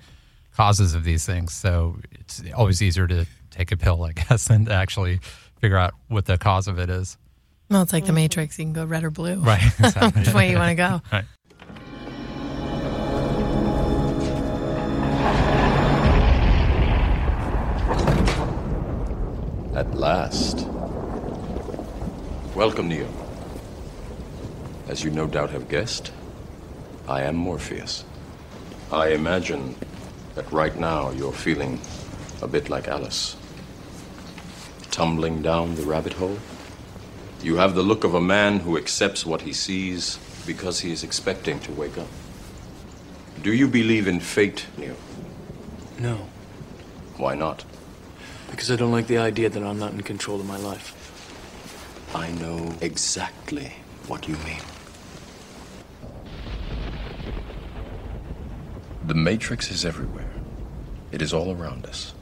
causes 0.55 0.93
of 0.93 1.03
these 1.03 1.25
things. 1.25 1.53
So 1.53 1.97
it's 2.11 2.43
always 2.55 2.81
easier 2.81 3.07
to 3.07 3.25
take 3.51 3.71
a 3.71 3.77
pill, 3.77 4.03
I 4.03 4.11
guess, 4.29 4.47
than 4.47 4.65
to 4.65 4.73
actually 4.73 5.19
figure 5.59 5.77
out 5.77 5.93
what 6.07 6.25
the 6.25 6.37
cause 6.37 6.67
of 6.67 6.77
it 6.77 6.89
is. 6.89 7.17
Well, 7.69 7.81
it's 7.81 7.93
like 7.93 8.03
the 8.03 8.09
mm-hmm. 8.09 8.15
Matrix. 8.15 8.59
You 8.59 8.65
can 8.65 8.73
go 8.73 8.85
red 8.85 9.03
or 9.03 9.09
blue. 9.09 9.39
Right. 9.39 9.63
Exactly. 9.79 10.21
Which 10.21 10.33
way 10.33 10.51
you 10.51 10.57
want 10.57 10.69
to 10.69 10.75
go. 10.75 11.01
Right. 11.11 11.25
At 19.75 19.93
last. 19.93 20.67
Welcome, 22.55 22.87
Neo. 22.87 23.09
As 24.87 25.03
you 25.03 25.09
no 25.09 25.27
doubt 25.27 25.49
have 25.49 25.67
guessed, 25.67 26.13
I 27.09 27.23
am 27.23 27.35
Morpheus. 27.35 28.05
I 28.91 29.09
imagine 29.09 29.75
that 30.35 30.49
right 30.51 30.77
now 30.77 31.09
you're 31.11 31.33
feeling 31.33 31.81
a 32.41 32.47
bit 32.47 32.69
like 32.69 32.87
Alice. 32.87 33.35
Tumbling 34.91 35.41
down 35.41 35.75
the 35.75 35.83
rabbit 35.83 36.13
hole. 36.13 36.37
You 37.45 37.57
have 37.57 37.75
the 37.75 37.83
look 37.83 38.03
of 38.03 38.15
a 38.15 38.19
man 38.19 38.61
who 38.61 38.75
accepts 38.75 39.23
what 39.23 39.43
he 39.43 39.53
sees 39.53 40.17
because 40.47 40.79
he 40.79 40.91
is 40.91 41.03
expecting 41.03 41.59
to 41.59 41.71
wake 41.73 41.95
up. 41.95 42.07
Do 43.43 43.53
you 43.53 43.67
believe 43.67 44.07
in 44.07 44.19
fate, 44.19 44.65
Neo? 44.79 44.95
No, 45.99 46.27
Why 47.17 47.35
not? 47.35 47.63
because 48.49 48.71
I 48.71 48.75
don't 48.77 48.91
like 48.91 49.05
the 49.05 49.19
idea 49.19 49.49
that 49.49 49.61
I'm 49.61 49.77
not 49.77 49.91
in 49.91 50.01
control 50.01 50.39
of 50.39 50.47
my 50.47 50.57
life. 50.57 50.87
I 52.15 52.31
know 52.31 52.73
exactly 52.81 53.73
what 54.07 54.27
you 54.27 54.37
mean. 54.37 54.61
The 59.05 59.13
Matrix 59.13 59.69
is 59.69 59.85
everywhere. 59.85 60.31
It 61.11 61.21
is 61.21 61.31
all 61.31 61.51
around 61.55 61.85
us. 61.85 62.13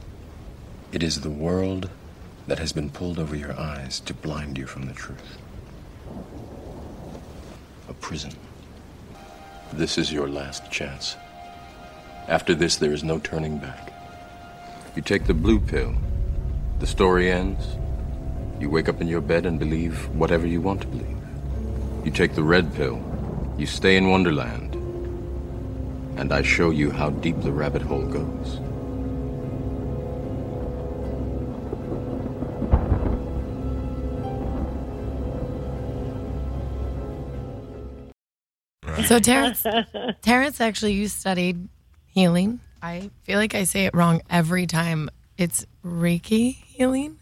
It 0.92 1.02
is 1.02 1.22
the 1.22 1.30
world 1.30 1.88
that 2.46 2.58
has 2.58 2.72
been 2.72 2.90
pulled 2.90 3.18
over 3.18 3.34
your 3.34 3.58
eyes 3.58 4.00
to 4.00 4.14
blind 4.14 4.58
you 4.58 4.66
from 4.66 4.86
the 4.86 4.92
truth. 4.92 5.38
A 7.88 7.94
prison. 7.94 8.32
This 9.72 9.98
is 9.98 10.12
your 10.12 10.28
last 10.28 10.70
chance. 10.70 11.16
After 12.28 12.54
this, 12.54 12.76
there 12.76 12.92
is 12.92 13.04
no 13.04 13.18
turning 13.18 13.58
back. 13.58 13.92
You 14.94 15.02
take 15.02 15.26
the 15.26 15.34
blue 15.34 15.58
pill, 15.58 15.94
the 16.78 16.86
story 16.86 17.30
ends. 17.30 17.64
You 18.60 18.70
wake 18.70 18.88
up 18.88 19.00
in 19.00 19.08
your 19.08 19.20
bed 19.20 19.46
and 19.46 19.58
believe 19.58 20.08
whatever 20.10 20.46
you 20.46 20.60
want 20.60 20.82
to 20.82 20.86
believe. 20.86 21.16
You 22.04 22.10
take 22.10 22.34
the 22.34 22.42
red 22.42 22.74
pill, 22.74 23.02
you 23.58 23.66
stay 23.66 23.96
in 23.96 24.10
Wonderland, 24.10 24.74
and 26.18 26.32
I 26.32 26.42
show 26.42 26.70
you 26.70 26.90
how 26.90 27.10
deep 27.10 27.40
the 27.40 27.52
rabbit 27.52 27.82
hole 27.82 28.06
goes. 28.06 28.60
So 39.14 39.20
Terrence, 39.20 39.64
Terrence, 40.22 40.60
actually, 40.60 40.94
you 40.94 41.06
studied 41.06 41.68
healing. 42.06 42.58
I 42.82 43.10
feel 43.22 43.38
like 43.38 43.54
I 43.54 43.62
say 43.62 43.84
it 43.86 43.94
wrong 43.94 44.22
every 44.28 44.66
time. 44.66 45.08
It's 45.38 45.64
Reiki 45.84 46.56
healing. 46.56 47.18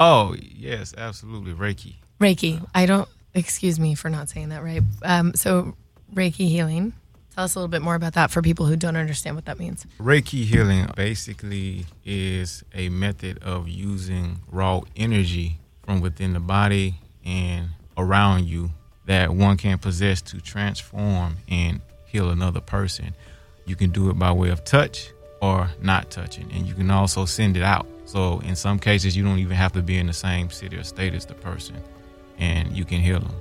Oh 0.00 0.34
yes, 0.40 0.94
absolutely, 0.98 1.52
Reiki. 1.52 1.94
Reiki. 2.20 2.66
I 2.74 2.86
don't. 2.86 3.08
Excuse 3.34 3.78
me 3.78 3.94
for 3.94 4.10
not 4.10 4.28
saying 4.28 4.48
that 4.48 4.64
right. 4.64 4.82
Um, 5.04 5.32
so 5.36 5.76
Reiki 6.12 6.48
healing. 6.48 6.92
Tell 7.36 7.44
us 7.44 7.54
a 7.54 7.58
little 7.60 7.68
bit 7.68 7.82
more 7.82 7.94
about 7.94 8.14
that 8.14 8.32
for 8.32 8.42
people 8.42 8.66
who 8.66 8.74
don't 8.74 8.96
understand 8.96 9.36
what 9.36 9.44
that 9.44 9.60
means. 9.60 9.86
Reiki 10.00 10.42
healing 10.42 10.88
basically 10.96 11.86
is 12.04 12.64
a 12.74 12.88
method 12.88 13.40
of 13.44 13.68
using 13.68 14.40
raw 14.50 14.80
energy 14.96 15.60
from 15.84 16.00
within 16.00 16.32
the 16.32 16.40
body 16.40 16.96
and 17.24 17.68
around 17.96 18.46
you 18.46 18.70
that 19.08 19.34
one 19.34 19.56
can 19.56 19.78
possess 19.78 20.20
to 20.20 20.38
transform 20.38 21.38
and 21.50 21.80
heal 22.04 22.28
another 22.28 22.60
person. 22.60 23.14
You 23.64 23.74
can 23.74 23.90
do 23.90 24.10
it 24.10 24.18
by 24.18 24.30
way 24.32 24.50
of 24.50 24.64
touch 24.64 25.10
or 25.40 25.70
not 25.80 26.10
touching, 26.10 26.50
and 26.52 26.66
you 26.66 26.74
can 26.74 26.90
also 26.90 27.24
send 27.24 27.56
it 27.56 27.62
out. 27.62 27.86
So, 28.04 28.40
in 28.40 28.54
some 28.54 28.78
cases, 28.78 29.16
you 29.16 29.24
don't 29.24 29.38
even 29.38 29.56
have 29.56 29.72
to 29.72 29.82
be 29.82 29.96
in 29.96 30.06
the 30.06 30.12
same 30.12 30.50
city 30.50 30.76
or 30.76 30.84
state 30.84 31.14
as 31.14 31.24
the 31.24 31.32
person, 31.32 31.76
and 32.38 32.76
you 32.76 32.84
can 32.84 33.00
heal 33.00 33.20
them. 33.20 33.34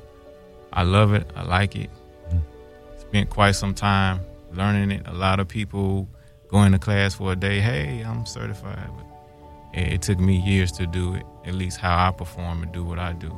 I 0.71 0.83
love 0.83 1.13
it. 1.13 1.29
I 1.35 1.43
like 1.43 1.75
it. 1.75 1.89
Mm. 2.29 2.41
Spent 2.99 3.29
quite 3.29 3.53
some 3.53 3.73
time 3.73 4.21
learning 4.53 4.91
it. 4.91 5.05
A 5.07 5.13
lot 5.13 5.41
of 5.41 5.49
people 5.49 6.07
going 6.47 6.71
to 6.71 6.79
class 6.79 7.15
for 7.15 7.33
a 7.33 7.35
day. 7.35 7.59
Hey, 7.59 8.03
I'm 8.05 8.25
certified, 8.25 8.89
but 8.95 9.05
it 9.73 10.01
took 10.01 10.19
me 10.19 10.37
years 10.37 10.71
to 10.73 10.87
do 10.87 11.15
it. 11.15 11.23
At 11.45 11.55
least 11.55 11.77
how 11.77 12.07
I 12.07 12.11
perform 12.11 12.63
and 12.63 12.71
do 12.71 12.85
what 12.85 12.99
I 12.99 13.11
do. 13.13 13.37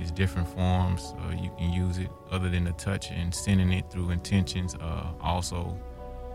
It's 0.00 0.10
different 0.10 0.48
forms. 0.48 1.14
Uh, 1.18 1.30
you 1.30 1.50
can 1.58 1.72
use 1.72 1.98
it 1.98 2.10
other 2.30 2.48
than 2.48 2.64
the 2.64 2.72
touch 2.72 3.10
and 3.10 3.34
sending 3.34 3.72
it 3.72 3.90
through 3.90 4.10
intentions. 4.10 4.74
Uh, 4.74 5.12
also, 5.20 5.78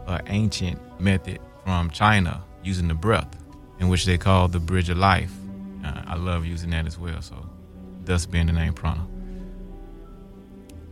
an 0.07 0.21
ancient 0.27 0.79
method 0.99 1.39
from 1.63 1.89
China 1.89 2.43
using 2.63 2.87
the 2.87 2.93
breath, 2.93 3.35
in 3.79 3.89
which 3.89 4.05
they 4.05 4.17
call 4.17 4.47
the 4.47 4.59
bridge 4.59 4.89
of 4.89 4.97
life. 4.97 5.31
Uh, 5.83 6.01
I 6.07 6.15
love 6.15 6.45
using 6.45 6.69
that 6.71 6.87
as 6.87 6.97
well. 6.97 7.21
So, 7.21 7.35
thus 8.05 8.25
being 8.25 8.47
the 8.47 8.53
name 8.53 8.73
prana. 8.73 9.07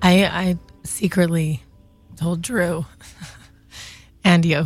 I 0.01 0.25
I 0.25 0.57
secretly 0.83 1.61
told 2.15 2.41
Drew 2.41 2.85
and 4.23 4.45
you, 4.45 4.65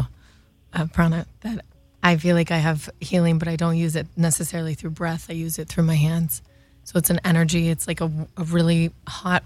uh, 0.74 0.86
Prana, 0.88 1.26
that 1.42 1.66
I 2.04 2.18
feel 2.18 2.36
like 2.36 2.52
I 2.52 2.58
have 2.58 2.90
healing, 3.00 3.40
but 3.40 3.48
I 3.48 3.56
don't 3.56 3.78
use 3.78 3.96
it 3.96 4.08
necessarily 4.16 4.76
through 4.76 4.92
breath. 4.92 5.28
I 5.30 5.34
use 5.34 5.58
it 5.58 5.68
through 5.68 5.86
my 5.86 5.96
hands. 5.96 6.42
So 6.86 7.00
it's 7.00 7.10
an 7.10 7.20
energy. 7.26 7.68
It's 7.70 7.88
like 7.88 8.00
a, 8.00 8.12
a 8.38 8.44
really 8.44 8.92
hot, 9.08 9.44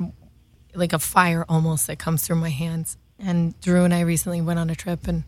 like 0.76 0.92
a 0.92 1.00
fire 1.00 1.46
almost 1.48 1.88
that 1.88 1.98
comes 1.98 2.28
through 2.28 2.36
my 2.36 2.50
hands. 2.50 2.98
And 3.18 3.60
Drew 3.62 3.86
and 3.86 3.94
I 3.94 4.02
recently 4.02 4.42
went 4.42 4.60
on 4.60 4.70
a 4.70 4.76
trip, 4.76 5.08
and 5.08 5.24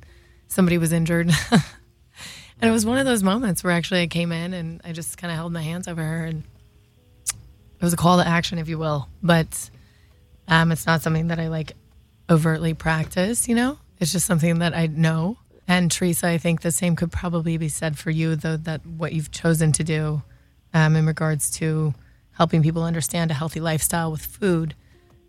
somebody 0.50 0.78
was 0.78 0.92
injured. 0.92 1.32
and 1.52 1.64
it 2.62 2.70
was 2.70 2.86
one 2.86 2.98
of 2.98 3.06
those 3.06 3.24
moments 3.24 3.64
where 3.64 3.74
actually 3.74 4.02
I 4.02 4.08
came 4.08 4.34
in 4.34 4.54
and 4.54 4.82
I 4.84 4.92
just 4.92 5.18
kind 5.18 5.32
of 5.32 5.38
held 5.38 5.54
my 5.54 5.62
hands 5.62 5.88
over 5.88 6.04
her, 6.04 6.26
and 6.26 6.44
it 7.30 7.82
was 7.82 7.94
a 7.94 7.98
call 7.98 8.18
to 8.18 8.28
action, 8.28 8.60
if 8.60 8.68
you 8.68 8.78
will. 8.78 9.08
But 9.24 9.70
um, 10.50 10.74
it's 10.74 10.86
not 10.86 11.02
something 11.02 11.28
that 11.28 11.40
I 11.40 11.48
like 11.48 11.74
overtly 12.30 12.74
practice, 12.74 13.48
you 13.48 13.56
know? 13.56 13.78
It's 14.00 14.12
just 14.12 14.26
something 14.26 14.60
that 14.60 14.76
I 14.76 14.88
know. 14.88 15.38
And 15.66 15.90
Teresa, 15.90 16.28
I 16.28 16.38
think 16.38 16.62
the 16.62 16.72
same 16.72 16.98
could 16.98 17.12
probably 17.12 17.56
be 17.56 17.70
said 17.70 17.98
for 17.98 18.12
you, 18.12 18.36
though, 18.36 18.58
that 18.58 18.86
what 18.86 19.14
you've 19.14 19.32
chosen 19.32 19.72
to 19.74 19.84
do 19.84 20.24
um, 20.74 20.96
in 20.96 21.06
regards 21.06 21.52
to 21.52 21.94
helping 22.32 22.64
people 22.64 22.84
understand 22.84 23.32
a 23.32 23.34
healthy 23.34 23.60
lifestyle 23.60 24.12
with 24.12 24.26
food. 24.26 24.76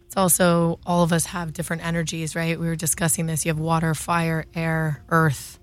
It's 0.06 0.16
also 0.16 0.78
all 0.86 1.02
of 1.02 1.12
us 1.12 1.26
have 1.26 1.52
different 1.52 1.84
energies, 1.84 2.36
right? 2.36 2.58
We 2.58 2.66
were 2.66 2.76
discussing 2.76 3.26
this. 3.26 3.44
You 3.44 3.50
have 3.50 3.58
water, 3.58 3.94
fire, 3.94 4.44
air, 4.54 5.02
earth, 5.08 5.58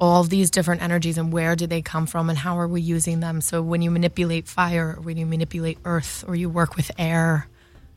all 0.00 0.24
these 0.24 0.50
different 0.50 0.82
energies, 0.82 1.18
and 1.18 1.32
where 1.32 1.56
do 1.56 1.66
they 1.66 1.82
come 1.82 2.06
from, 2.06 2.28
and 2.28 2.38
how 2.38 2.58
are 2.58 2.68
we 2.68 2.80
using 2.80 3.20
them? 3.20 3.40
So 3.40 3.62
when 3.62 3.82
you 3.82 3.90
manipulate 3.90 4.48
fire, 4.48 4.96
or 4.96 5.00
when 5.02 5.16
you 5.16 5.26
manipulate 5.26 5.78
earth, 5.84 6.24
or 6.26 6.34
you 6.34 6.48
work 6.48 6.76
with 6.76 6.90
air, 6.98 7.48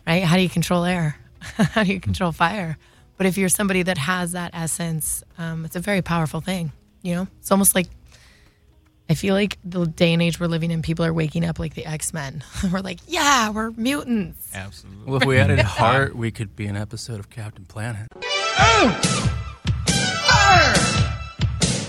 right? 0.08 0.24
How 0.24 0.36
do 0.36 0.42
you 0.42 0.50
control 0.50 0.86
air? 0.86 1.18
how 1.42 1.84
do 1.84 1.94
you 1.94 2.00
control 2.00 2.32
fire? 2.32 2.78
But 3.18 3.26
if 3.26 3.38
you're 3.38 3.50
somebody 3.50 3.84
that 3.84 3.98
has 3.98 4.32
that 4.32 4.52
essence, 4.54 5.24
um, 5.38 5.66
it's 5.66 5.76
a 5.76 5.82
very 5.82 6.02
powerful 6.02 6.40
thing. 6.40 6.72
You 7.02 7.16
know, 7.16 7.28
it's 7.40 7.52
almost 7.52 7.76
like 7.76 7.88
I 9.10 9.16
feel 9.16 9.34
like 9.34 9.58
the 9.64 9.86
day 9.86 10.14
and 10.14 10.22
age 10.22 10.40
we're 10.40 10.46
living 10.46 10.70
in, 10.70 10.84
people 10.84 11.04
are 11.04 11.12
waking 11.12 11.44
up 11.44 11.58
like 11.58 11.74
the 11.74 11.84
X 11.84 12.14
Men. 12.14 12.44
we're 12.72 12.82
like, 12.82 13.00
yeah, 13.08 13.50
we're 13.50 13.72
mutants. 13.72 14.52
Absolutely. 14.54 15.06
Well, 15.06 15.20
if 15.20 15.28
we 15.28 15.40
added 15.40 15.60
heart, 15.66 16.16
we 16.16 16.30
could 16.30 16.56
be 16.56 16.68
an 16.68 16.78
episode 16.78 17.20
of 17.20 17.32
Captain 17.32 17.66
Planet. 17.66 18.08
Oh! 18.60 19.26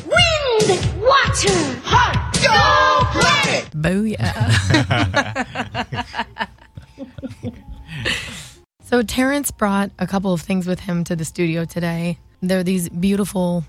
Wind, 0.07 1.03
water, 1.03 1.53
heart, 1.85 2.35
go 2.43 3.21
planet! 3.21 3.71
Booyah. 3.73 4.47
so 8.85 9.03
Terrence 9.03 9.51
brought 9.51 9.91
a 9.99 10.07
couple 10.07 10.33
of 10.33 10.41
things 10.41 10.67
with 10.67 10.81
him 10.81 11.05
to 11.05 11.15
the 11.15 11.27
studio 11.27 11.67
today. 11.67 12.19
They're 12.41 12.65
these 12.65 12.89
beautiful 12.89 13.67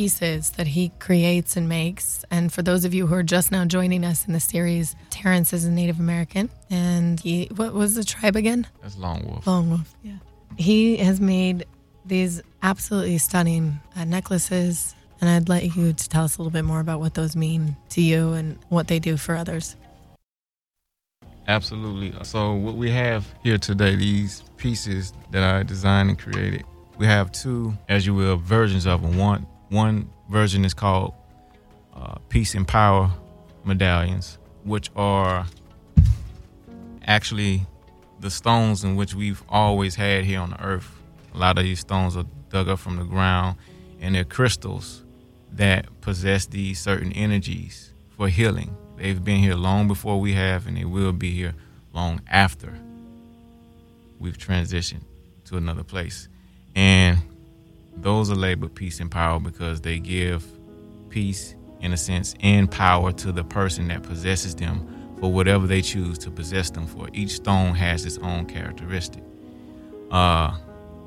pieces 0.00 0.52
that 0.52 0.66
he 0.66 0.88
creates 0.98 1.58
and 1.58 1.68
makes. 1.68 2.24
And 2.30 2.50
for 2.50 2.62
those 2.62 2.86
of 2.86 2.94
you 2.94 3.06
who 3.06 3.14
are 3.14 3.22
just 3.22 3.52
now 3.52 3.66
joining 3.66 4.02
us 4.02 4.26
in 4.26 4.32
the 4.32 4.40
series, 4.40 4.96
Terrence 5.10 5.52
is 5.52 5.66
a 5.66 5.70
Native 5.70 6.00
American. 6.00 6.48
And 6.70 7.20
he, 7.20 7.50
what 7.54 7.74
was 7.74 7.96
the 7.96 8.02
tribe 8.02 8.34
again? 8.34 8.66
That's 8.80 8.96
Long 8.96 9.22
Wolf. 9.26 9.46
Lone 9.46 9.68
Wolf, 9.68 9.94
yeah. 10.02 10.16
He 10.56 10.96
has 10.96 11.20
made 11.20 11.66
these 12.06 12.40
absolutely 12.62 13.18
stunning 13.18 13.78
uh, 13.94 14.04
necklaces. 14.04 14.94
And 15.20 15.28
I'd 15.28 15.50
like 15.50 15.76
you 15.76 15.92
to 15.92 16.08
tell 16.08 16.24
us 16.24 16.38
a 16.38 16.40
little 16.40 16.50
bit 16.50 16.64
more 16.64 16.80
about 16.80 17.00
what 17.00 17.12
those 17.12 17.36
mean 17.36 17.76
to 17.90 18.00
you 18.00 18.32
and 18.32 18.58
what 18.70 18.88
they 18.88 19.00
do 19.00 19.18
for 19.18 19.36
others. 19.36 19.76
Absolutely. 21.46 22.14
So 22.24 22.54
what 22.54 22.76
we 22.76 22.90
have 22.90 23.26
here 23.42 23.58
today, 23.58 23.96
these 23.96 24.44
pieces 24.56 25.12
that 25.30 25.42
I 25.42 25.62
designed 25.62 26.08
and 26.08 26.18
created, 26.18 26.64
we 26.96 27.04
have 27.04 27.30
two, 27.32 27.74
as 27.90 28.06
you 28.06 28.14
will, 28.14 28.38
versions 28.38 28.86
of 28.86 29.02
them. 29.02 29.18
One 29.18 29.46
one 29.70 30.10
version 30.28 30.64
is 30.64 30.74
called 30.74 31.14
uh, 31.94 32.16
Peace 32.28 32.54
and 32.54 32.68
Power 32.68 33.10
medallions, 33.64 34.38
which 34.64 34.90
are 34.94 35.46
actually 37.06 37.62
the 38.20 38.30
stones 38.30 38.84
in 38.84 38.96
which 38.96 39.14
we've 39.14 39.42
always 39.48 39.94
had 39.94 40.24
here 40.24 40.40
on 40.40 40.50
the 40.50 40.62
earth. 40.62 40.90
A 41.34 41.38
lot 41.38 41.56
of 41.56 41.64
these 41.64 41.80
stones 41.80 42.16
are 42.16 42.26
dug 42.50 42.68
up 42.68 42.78
from 42.78 42.96
the 42.96 43.04
ground, 43.04 43.56
and 44.00 44.14
they're 44.14 44.24
crystals 44.24 45.04
that 45.52 46.00
possess 46.00 46.46
these 46.46 46.78
certain 46.78 47.12
energies 47.12 47.94
for 48.16 48.28
healing. 48.28 48.76
They've 48.96 49.22
been 49.22 49.38
here 49.38 49.54
long 49.54 49.88
before 49.88 50.20
we 50.20 50.32
have, 50.34 50.66
and 50.66 50.76
they 50.76 50.84
will 50.84 51.12
be 51.12 51.30
here 51.30 51.54
long 51.92 52.20
after 52.28 52.76
we've 54.18 54.36
transitioned 54.36 55.04
to 55.46 55.56
another 55.56 55.82
place. 55.82 56.28
And 56.74 57.18
those 57.96 58.30
are 58.30 58.36
labeled 58.36 58.74
peace 58.74 59.00
and 59.00 59.10
power 59.10 59.38
because 59.40 59.80
they 59.80 59.98
give 59.98 60.44
peace, 61.10 61.54
in 61.80 61.92
a 61.92 61.96
sense, 61.96 62.34
and 62.40 62.70
power 62.70 63.12
to 63.12 63.32
the 63.32 63.44
person 63.44 63.88
that 63.88 64.02
possesses 64.02 64.54
them 64.54 64.86
for 65.20 65.30
whatever 65.30 65.66
they 65.66 65.82
choose 65.82 66.18
to 66.18 66.30
possess 66.30 66.70
them 66.70 66.86
for. 66.86 67.08
Each 67.12 67.32
stone 67.32 67.74
has 67.74 68.06
its 68.06 68.18
own 68.18 68.46
characteristic. 68.46 69.22
Uh, 70.10 70.56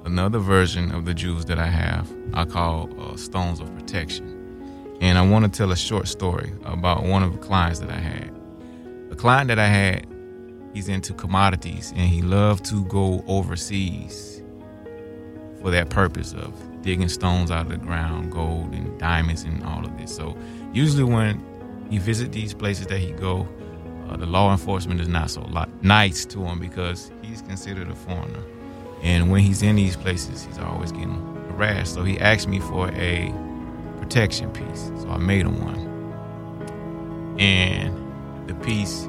another 0.05 0.39
version 0.39 0.91
of 0.91 1.05
the 1.05 1.13
jewels 1.13 1.45
that 1.45 1.57
I 1.57 1.67
have, 1.67 2.11
I 2.33 2.45
call 2.45 2.89
uh, 2.99 3.15
stones 3.17 3.59
of 3.59 3.73
protection. 3.75 4.97
And 5.01 5.17
I 5.17 5.27
want 5.27 5.45
to 5.45 5.57
tell 5.57 5.71
a 5.71 5.75
short 5.75 6.07
story 6.07 6.53
about 6.63 7.03
one 7.03 7.23
of 7.23 7.33
the 7.33 7.39
clients 7.39 7.79
that 7.79 7.89
I 7.89 7.97
had. 7.97 8.31
A 9.11 9.15
client 9.15 9.47
that 9.47 9.59
I 9.59 9.67
had, 9.67 10.07
he's 10.73 10.87
into 10.87 11.13
commodities 11.13 11.91
and 11.91 12.07
he 12.07 12.21
loved 12.21 12.65
to 12.65 12.85
go 12.85 13.23
overseas 13.27 14.41
for 15.61 15.71
that 15.71 15.89
purpose 15.89 16.33
of 16.33 16.53
digging 16.83 17.09
stones 17.09 17.49
out 17.49 17.65
of 17.65 17.71
the 17.71 17.77
ground, 17.77 18.31
gold 18.31 18.73
and 18.73 18.99
diamonds 18.99 19.43
and 19.43 19.63
all 19.63 19.83
of 19.83 19.97
this. 19.97 20.15
So 20.15 20.37
usually 20.71 21.03
when 21.03 21.43
he 21.89 21.97
visit 21.97 22.31
these 22.31 22.53
places 22.53 22.87
that 22.87 22.99
he 22.99 23.11
go, 23.13 23.47
uh, 24.09 24.17
the 24.17 24.25
law 24.25 24.51
enforcement 24.51 25.01
is 25.01 25.07
not 25.07 25.31
so 25.31 25.41
nice 25.81 26.25
to 26.25 26.43
him 26.43 26.59
because 26.59 27.11
he's 27.21 27.41
considered 27.41 27.89
a 27.89 27.95
foreigner. 27.95 28.43
And 29.01 29.31
when 29.31 29.41
he's 29.41 29.63
in 29.63 29.75
these 29.75 29.95
places, 29.95 30.43
he's 30.43 30.59
always 30.59 30.91
getting 30.91 31.15
harassed. 31.49 31.93
So 31.93 32.03
he 32.03 32.19
asked 32.19 32.47
me 32.47 32.59
for 32.59 32.89
a 32.91 33.33
protection 33.97 34.51
piece. 34.51 34.91
So 35.01 35.09
I 35.09 35.17
made 35.17 35.45
him 35.45 35.59
one. 35.63 37.37
And 37.39 38.47
the 38.47 38.55
piece 38.55 39.07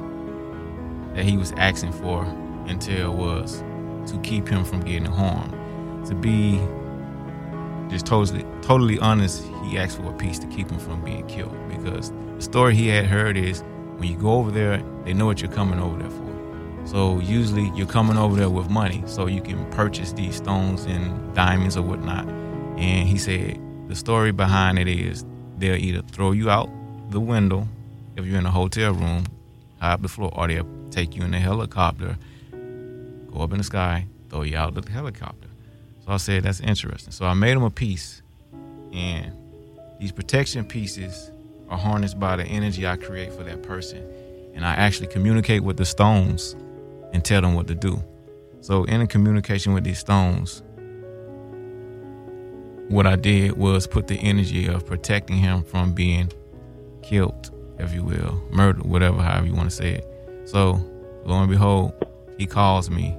that 1.13 1.23
he 1.23 1.37
was 1.37 1.51
asking 1.53 1.91
for 1.93 2.23
until 2.67 3.13
was 3.13 3.63
to 4.07 4.19
keep 4.23 4.47
him 4.47 4.63
from 4.63 4.81
getting 4.81 5.05
harmed. 5.05 5.51
To 6.07 6.15
be 6.15 6.59
just 7.89 8.05
totally 8.05 8.45
totally 8.61 8.99
honest, 8.99 9.43
he 9.65 9.77
asked 9.77 9.97
for 9.97 10.09
a 10.09 10.13
piece 10.13 10.39
to 10.39 10.47
keep 10.47 10.69
him 10.69 10.79
from 10.79 11.03
being 11.03 11.25
killed 11.27 11.55
because 11.69 12.11
the 12.35 12.41
story 12.41 12.75
he 12.75 12.87
had 12.87 13.05
heard 13.05 13.37
is 13.37 13.63
when 13.97 14.09
you 14.09 14.17
go 14.17 14.33
over 14.33 14.51
there, 14.51 14.83
they 15.03 15.13
know 15.13 15.25
what 15.25 15.41
you're 15.41 15.51
coming 15.51 15.79
over 15.79 15.97
there 15.97 16.09
for. 16.09 16.25
So 16.85 17.19
usually 17.19 17.71
you're 17.75 17.87
coming 17.87 18.17
over 18.17 18.35
there 18.35 18.49
with 18.49 18.69
money, 18.69 19.03
so 19.07 19.25
you 19.25 19.41
can 19.41 19.65
purchase 19.71 20.13
these 20.13 20.35
stones 20.35 20.85
and 20.85 21.33
diamonds 21.33 21.77
or 21.77 21.81
whatnot. 21.81 22.27
And 22.77 23.07
he 23.07 23.17
said 23.17 23.59
the 23.87 23.95
story 23.95 24.31
behind 24.31 24.77
it 24.77 24.87
is 24.87 25.25
they'll 25.57 25.75
either 25.75 26.01
throw 26.01 26.31
you 26.31 26.49
out 26.49 26.69
the 27.09 27.19
window 27.19 27.67
if 28.15 28.25
you're 28.25 28.39
in 28.39 28.45
a 28.45 28.51
hotel 28.51 28.93
room, 28.93 29.25
high 29.79 29.93
up 29.93 30.01
the 30.01 30.07
floor, 30.07 30.31
or 30.35 30.47
they'll 30.47 30.67
take 30.89 31.15
you 31.15 31.23
in 31.23 31.33
a 31.33 31.39
helicopter, 31.39 32.17
go 32.51 33.41
up 33.41 33.51
in 33.51 33.57
the 33.57 33.63
sky, 33.63 34.05
throw 34.29 34.43
you 34.43 34.57
out 34.57 34.77
of 34.77 34.85
the 34.85 34.91
helicopter. 34.91 35.44
So 36.05 36.13
I 36.13 36.17
said 36.17 36.43
that's 36.43 36.59
interesting. 36.59 37.11
So 37.11 37.25
I 37.25 37.33
made 37.33 37.51
him 37.51 37.63
a 37.63 37.71
piece, 37.71 38.21
and 38.93 39.33
these 39.99 40.11
protection 40.11 40.65
pieces 40.65 41.31
are 41.69 41.77
harnessed 41.77 42.19
by 42.19 42.35
the 42.35 42.43
energy 42.43 42.85
I 42.85 42.95
create 42.95 43.33
for 43.33 43.43
that 43.43 43.63
person. 43.63 44.07
And 44.53 44.65
I 44.65 44.73
actually 44.75 45.07
communicate 45.07 45.63
with 45.63 45.77
the 45.77 45.85
stones 45.85 46.55
and 47.11 47.25
tell 47.25 47.41
them 47.41 47.55
what 47.55 47.67
to 47.67 47.75
do. 47.75 48.01
So, 48.61 48.83
in 48.85 49.05
communication 49.07 49.73
with 49.73 49.83
these 49.83 49.99
stones, 49.99 50.61
what 52.87 53.07
I 53.07 53.15
did 53.15 53.57
was 53.57 53.87
put 53.87 54.07
the 54.07 54.15
energy 54.15 54.67
of 54.67 54.85
protecting 54.85 55.37
him 55.37 55.63
from 55.63 55.93
being 55.93 56.31
killed, 57.01 57.51
if 57.79 57.93
you 57.93 58.03
will, 58.03 58.41
murdered, 58.51 58.85
whatever, 58.85 59.21
however 59.21 59.47
you 59.47 59.53
want 59.53 59.69
to 59.69 59.75
say 59.75 59.93
it. 59.95 60.07
So, 60.45 60.73
lo 61.25 61.39
and 61.39 61.49
behold, 61.49 61.93
he 62.37 62.45
calls 62.45 62.89
me. 62.89 63.17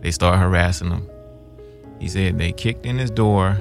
They 0.00 0.10
start 0.10 0.38
harassing 0.38 0.90
him. 0.90 1.08
He 1.98 2.08
said 2.08 2.38
they 2.38 2.52
kicked 2.52 2.86
in 2.86 2.98
his 2.98 3.10
door, 3.10 3.58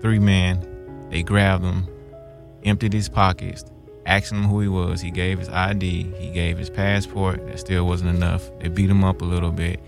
three 0.00 0.18
men, 0.18 1.08
they 1.10 1.22
grabbed 1.22 1.64
him, 1.64 1.88
emptied 2.64 2.92
his 2.92 3.08
pockets, 3.08 3.64
asked 4.06 4.32
him 4.32 4.44
who 4.44 4.60
he 4.60 4.68
was. 4.68 5.00
He 5.00 5.10
gave 5.10 5.38
his 5.38 5.48
ID, 5.48 6.12
he 6.18 6.30
gave 6.30 6.58
his 6.58 6.70
passport. 6.70 7.46
That 7.46 7.58
still 7.58 7.86
wasn't 7.86 8.14
enough. 8.14 8.50
They 8.58 8.68
beat 8.68 8.90
him 8.90 9.04
up 9.04 9.22
a 9.22 9.24
little 9.24 9.52
bit. 9.52 9.80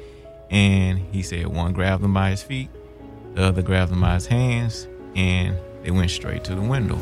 And 0.51 0.99
he 0.99 1.23
said 1.23 1.47
one 1.47 1.73
grabbed 1.73 2.05
him 2.05 2.13
by 2.13 2.31
his 2.31 2.43
feet, 2.43 2.69
the 3.35 3.45
other 3.45 3.63
grabbed 3.63 3.93
him 3.93 4.01
by 4.01 4.15
his 4.15 4.27
hands, 4.27 4.87
and 5.15 5.57
they 5.83 5.91
went 5.91 6.11
straight 6.11 6.45
to 6.45 6.55
the 6.55 6.61
window. 6.61 6.99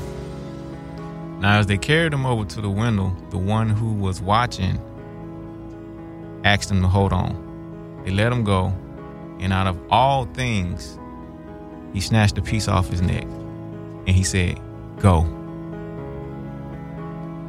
Now, 1.40 1.58
as 1.58 1.66
they 1.66 1.78
carried 1.78 2.12
him 2.12 2.26
over 2.26 2.44
to 2.44 2.60
the 2.60 2.70
window, 2.70 3.16
the 3.30 3.38
one 3.38 3.70
who 3.70 3.94
was 3.94 4.20
watching 4.20 4.78
asked 6.44 6.70
him 6.70 6.82
to 6.82 6.88
hold 6.88 7.12
on. 7.12 8.02
They 8.04 8.10
let 8.10 8.32
him 8.32 8.44
go, 8.44 8.72
and 9.40 9.52
out 9.52 9.66
of 9.66 9.78
all 9.90 10.26
things, 10.26 10.98
he 11.92 12.00
snatched 12.00 12.38
a 12.38 12.42
piece 12.42 12.68
off 12.68 12.88
his 12.88 13.02
neck 13.02 13.24
and 13.24 14.10
he 14.10 14.22
said, 14.22 14.60
Go. 14.98 15.22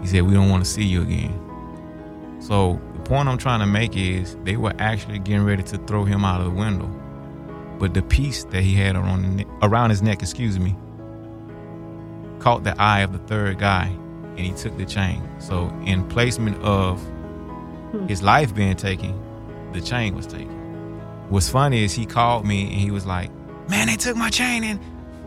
He 0.02 0.08
said, 0.08 0.24
We 0.24 0.34
don't 0.34 0.50
want 0.50 0.64
to 0.64 0.70
see 0.70 0.84
you 0.84 1.02
again. 1.02 1.38
So 2.40 2.82
the 2.94 3.00
point 3.02 3.30
I'm 3.30 3.38
trying 3.38 3.60
to 3.60 3.66
make 3.66 3.96
is 3.96 4.36
they 4.44 4.58
were 4.58 4.74
actually 4.80 5.20
getting 5.20 5.44
ready 5.44 5.64
to 5.64 5.78
throw 5.80 6.06
him 6.06 6.26
out 6.26 6.42
of 6.42 6.46
the 6.46 6.60
window. 6.60 6.88
But 7.78 7.94
the 7.94 8.02
piece 8.02 8.44
that 8.46 8.62
he 8.62 8.74
had 8.76 8.96
around, 8.96 9.38
ne- 9.38 9.46
around 9.62 9.90
his 9.90 10.02
neck, 10.02 10.22
excuse 10.22 10.58
me, 10.60 10.76
caught 12.40 12.64
the 12.64 12.80
eye 12.82 13.02
of 13.02 13.12
the 13.12 13.20
third 13.20 13.60
guy 13.60 13.88
and 13.88 14.40
he 14.40 14.52
took 14.52 14.78
the 14.78 14.86
chain. 14.86 15.28
So 15.40 15.68
in 15.86 16.08
placement 16.08 16.58
of 16.64 17.00
hmm. 17.02 18.08
his 18.08 18.24
life 18.24 18.56
being 18.56 18.76
taken, 18.76 19.20
the 19.74 19.82
chain 19.82 20.16
was 20.16 20.26
taken. 20.26 20.61
What's 21.32 21.50
funny 21.50 21.86
is 21.86 21.94
he 21.94 22.06
called 22.06 22.46
me 22.46 22.64
and 22.64 22.74
he 22.74 22.92
was 22.92 23.06
like, 23.06 23.32
Man, 23.70 23.88
they 23.88 23.96
took 23.96 24.18
my 24.18 24.30
chain 24.30 24.66
and 24.66 24.78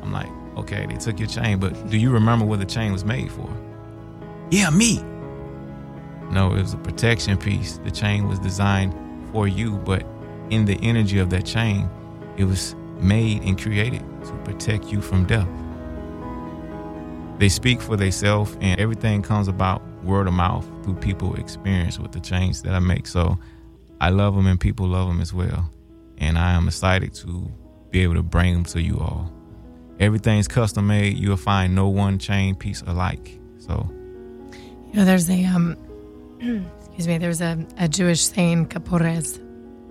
I'm 0.03 0.13
like, 0.13 0.29
okay, 0.59 0.85
they 0.85 0.97
took 0.97 1.19
your 1.19 1.29
chain, 1.29 1.59
but 1.59 1.89
do 1.89 1.97
you 1.97 2.11
remember 2.11 2.45
what 2.45 2.59
the 2.59 2.67
chain 2.67 2.93
was 2.93 3.07
made 3.07 3.33
for? 3.33 3.51
Yeah, 4.51 4.69
me. 4.69 5.03
No, 6.31 6.55
it 6.55 6.61
was 6.61 6.75
a 6.75 6.77
protection 6.77 7.39
piece. 7.39 7.79
The 7.79 7.91
chain 7.91 8.29
was 8.29 8.39
designed 8.39 8.95
for 9.33 9.49
you, 9.49 9.79
but 9.79 10.05
in 10.51 10.67
the 10.67 10.79
energy 10.83 11.21
of 11.21 11.31
that 11.31 11.47
chain, 11.47 11.89
it 12.37 12.45
was 12.45 12.75
made 13.01 13.43
and 13.43 13.59
created 13.59 14.05
to 14.27 14.33
protect 14.45 14.93
you 14.93 15.01
from 15.01 15.25
death. 15.25 15.49
They 17.39 17.49
speak 17.49 17.81
for 17.81 17.97
themselves, 17.97 18.59
and 18.61 18.79
everything 18.79 19.23
comes 19.23 19.49
about 19.49 19.81
word 20.03 20.29
of 20.29 20.35
mouth 20.35 20.69
through 20.83 20.97
people 20.97 21.35
experience 21.37 21.99
with 21.99 22.13
the 22.13 22.21
chains 22.21 22.61
that 22.61 22.75
I 22.75 22.79
make. 22.79 23.07
So 23.07 23.39
I 24.03 24.11
love 24.11 24.35
them, 24.35 24.47
and 24.47 24.61
people 24.61 24.87
love 24.87 25.09
them 25.09 25.23
as 25.23 25.33
well. 25.33 25.71
And 26.25 26.39
I 26.39 26.53
am 26.53 26.69
excited 26.69 27.13
to 27.15 27.51
be 27.91 28.01
able 28.01 28.15
to 28.15 28.23
bring 28.23 28.55
them 28.55 28.65
to 28.65 28.81
you 28.81 28.99
all. 28.99 29.31
Everything's 30.01 30.49
custom 30.49 30.87
made. 30.87 31.19
You'll 31.19 31.37
find 31.37 31.75
no 31.75 31.89
one 31.89 32.19
chain 32.19 32.55
piece 32.55 32.83
alike. 32.83 33.39
So 33.59 33.89
You 34.89 34.95
know, 34.95 35.05
there's 35.05 35.29
a 35.29 35.45
um, 35.45 35.77
excuse 36.41 37.07
me. 37.07 37.19
There's 37.19 37.41
a, 37.41 37.65
a 37.79 37.89
Jewish 37.89 38.23
saying, 38.23 38.69
"kapores," 38.69 39.39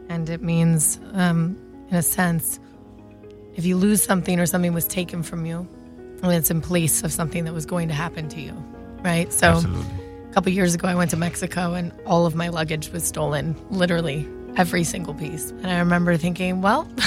and 0.09 0.29
it 0.29 0.41
means, 0.41 0.99
um, 1.13 1.57
in 1.89 1.95
a 1.95 2.01
sense, 2.01 2.59
if 3.55 3.65
you 3.65 3.77
lose 3.77 4.03
something 4.03 4.39
or 4.39 4.45
something 4.45 4.73
was 4.73 4.87
taken 4.87 5.23
from 5.23 5.45
you, 5.45 5.67
and 6.23 6.33
it's 6.33 6.51
in 6.51 6.61
place 6.61 7.03
of 7.03 7.13
something 7.13 7.45
that 7.45 7.53
was 7.53 7.65
going 7.65 7.87
to 7.87 7.93
happen 7.93 8.27
to 8.29 8.41
you, 8.41 8.53
right? 9.03 9.31
So, 9.31 9.47
absolutely. 9.47 9.85
a 10.29 10.33
couple 10.33 10.51
years 10.51 10.73
ago, 10.73 10.87
I 10.87 10.95
went 10.95 11.11
to 11.11 11.17
Mexico, 11.17 11.73
and 11.73 11.93
all 12.05 12.25
of 12.25 12.35
my 12.35 12.49
luggage 12.49 12.89
was 12.91 13.03
stolen, 13.03 13.55
literally 13.69 14.27
every 14.55 14.83
single 14.83 15.13
piece. 15.13 15.51
And 15.51 15.67
I 15.67 15.79
remember 15.79 16.17
thinking, 16.17 16.61
well, 16.61 16.87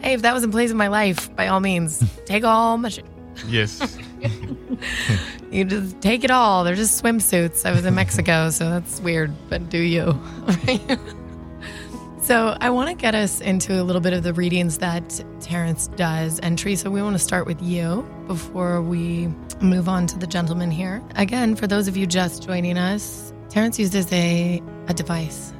hey, 0.00 0.14
if 0.14 0.22
that 0.22 0.34
was 0.34 0.44
in 0.44 0.50
place 0.50 0.70
of 0.70 0.76
my 0.76 0.88
life, 0.88 1.34
by 1.36 1.48
all 1.48 1.60
means, 1.60 2.02
take 2.26 2.44
all 2.44 2.78
my 2.78 2.88
shit. 2.88 3.06
Yes. 3.46 3.98
You 5.52 5.66
just 5.66 6.00
take 6.00 6.24
it 6.24 6.30
all. 6.30 6.64
They're 6.64 6.74
just 6.74 7.02
swimsuits. 7.02 7.66
I 7.66 7.72
was 7.72 7.84
in 7.84 7.94
Mexico, 7.94 8.48
so 8.48 8.70
that's 8.70 9.00
weird, 9.02 9.30
but 9.50 9.68
do 9.68 9.76
you? 9.76 10.18
so 12.22 12.56
I 12.58 12.70
want 12.70 12.88
to 12.88 12.94
get 12.94 13.14
us 13.14 13.42
into 13.42 13.78
a 13.80 13.84
little 13.84 14.00
bit 14.00 14.14
of 14.14 14.22
the 14.22 14.32
readings 14.32 14.78
that 14.78 15.22
Terrence 15.40 15.88
does. 15.88 16.38
And 16.38 16.58
Teresa, 16.58 16.90
we 16.90 17.02
want 17.02 17.16
to 17.16 17.18
start 17.18 17.46
with 17.46 17.60
you 17.60 18.08
before 18.26 18.80
we 18.80 19.26
move 19.60 19.90
on 19.90 20.06
to 20.06 20.18
the 20.18 20.26
gentleman 20.26 20.70
here. 20.70 21.02
Again, 21.16 21.54
for 21.54 21.66
those 21.66 21.86
of 21.86 21.98
you 21.98 22.06
just 22.06 22.42
joining 22.42 22.78
us, 22.78 23.34
Terrence 23.50 23.78
uses 23.78 24.10
a 24.10 24.62
a 24.88 24.94
device 24.94 25.52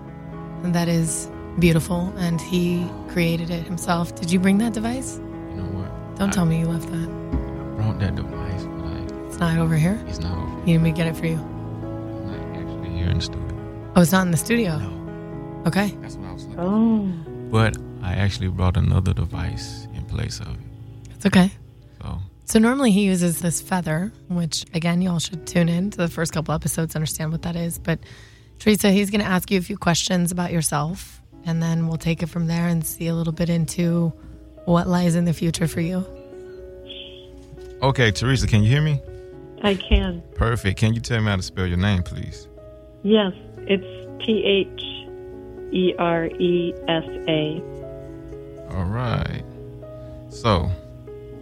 that 0.62 0.88
is 0.88 1.28
beautiful, 1.58 2.12
and 2.16 2.40
he 2.40 2.88
created 3.08 3.50
it 3.50 3.64
himself. 3.64 4.14
Did 4.14 4.30
you 4.30 4.38
bring 4.38 4.58
that 4.58 4.72
device? 4.72 5.18
You 5.18 5.56
know 5.56 5.64
what? 5.80 6.16
Don't 6.18 6.32
tell 6.32 6.44
me 6.46 6.60
you 6.60 6.66
left 6.66 6.88
that. 6.90 7.08
I 7.08 7.74
brought 7.76 7.98
that 7.98 8.14
device, 8.14 8.64
but 8.64 8.86
I, 8.86 9.26
It's 9.26 9.38
not 9.38 9.58
over 9.58 9.76
here. 9.76 10.02
it's 10.08 10.20
not 10.20 10.36
over. 10.38 10.58
You 10.60 10.78
need 10.78 10.78
me 10.78 10.90
to 10.92 10.96
get 10.96 11.06
it 11.08 11.16
for 11.16 11.26
you. 11.26 11.34
It's 11.34 12.26
not 12.26 12.56
actually 12.56 12.90
here 12.90 13.08
in 13.08 13.16
the 13.18 13.20
studio. 13.24 13.92
Oh, 13.96 14.00
it's 14.02 14.12
not 14.12 14.24
in 14.26 14.30
the 14.30 14.36
studio. 14.38 14.78
No, 14.78 15.62
Okay. 15.66 15.88
that's 16.00 16.16
what 16.16 16.28
I 16.28 16.32
was 16.32 16.46
looking. 16.46 16.60
Oh. 16.64 17.50
But 17.50 17.76
I 18.02 18.14
actually 18.14 18.48
brought 18.48 18.76
another 18.76 19.12
device 19.12 19.86
in 19.94 20.04
place 20.06 20.40
of 20.40 20.48
it. 20.48 20.60
It's 21.14 21.26
okay. 21.26 21.50
So 22.00 22.18
So 22.46 22.58
normally 22.58 22.90
he 22.92 23.04
uses 23.04 23.40
this 23.40 23.60
feather, 23.60 24.12
which 24.28 24.64
again, 24.74 25.02
y'all 25.02 25.18
should 25.18 25.46
tune 25.46 25.68
in 25.68 25.90
to 25.90 25.98
the 25.98 26.08
first 26.08 26.32
couple 26.32 26.54
episodes, 26.54 26.94
understand 26.96 27.30
what 27.32 27.42
that 27.42 27.56
is. 27.56 27.78
But 27.78 27.98
Teresa, 28.58 28.90
he's 28.90 29.10
going 29.10 29.20
to 29.20 29.26
ask 29.26 29.50
you 29.50 29.58
a 29.58 29.62
few 29.62 29.76
questions 29.76 30.30
about 30.30 30.52
yourself, 30.52 31.20
and 31.44 31.62
then 31.62 31.88
we'll 31.88 31.98
take 31.98 32.22
it 32.22 32.28
from 32.28 32.46
there 32.46 32.68
and 32.68 32.86
see 32.86 33.08
a 33.08 33.14
little 33.14 33.32
bit 33.32 33.48
into 33.48 34.12
what 34.64 34.86
lies 34.86 35.14
in 35.16 35.24
the 35.24 35.32
future 35.32 35.66
for 35.66 35.80
you. 35.80 36.04
okay, 37.82 38.12
Teresa, 38.12 38.46
can 38.46 38.62
you 38.62 38.68
hear 38.70 38.82
me? 38.82 39.00
I 39.64 39.74
can. 39.74 40.22
Perfect. 40.34 40.78
Can 40.78 40.94
you 40.94 41.00
tell 41.00 41.20
me 41.20 41.26
how 41.26 41.36
to 41.36 41.42
spell 41.42 41.66
your 41.66 41.78
name, 41.78 42.02
please? 42.02 42.48
Yes, 43.02 43.32
it's 43.58 44.24
T 44.24 44.44
H 44.44 44.82
E 45.72 45.94
R 45.98 46.26
E 46.26 46.74
S 46.88 47.04
A. 47.28 47.62
All 48.70 48.84
right. 48.84 49.42
So, 50.30 50.70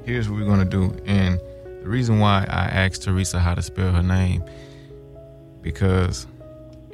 here's 0.05 0.29
what 0.29 0.39
we're 0.41 0.47
going 0.47 0.59
to 0.61 0.65
do. 0.65 0.95
And 1.07 1.39
the 1.83 1.89
reason 1.89 2.19
why 2.19 2.45
I 2.49 2.65
asked 2.67 3.03
Teresa 3.05 3.39
how 3.39 3.55
to 3.55 3.63
spell 3.63 3.93
her 3.93 4.03
name, 4.03 4.45
because 5.63 6.27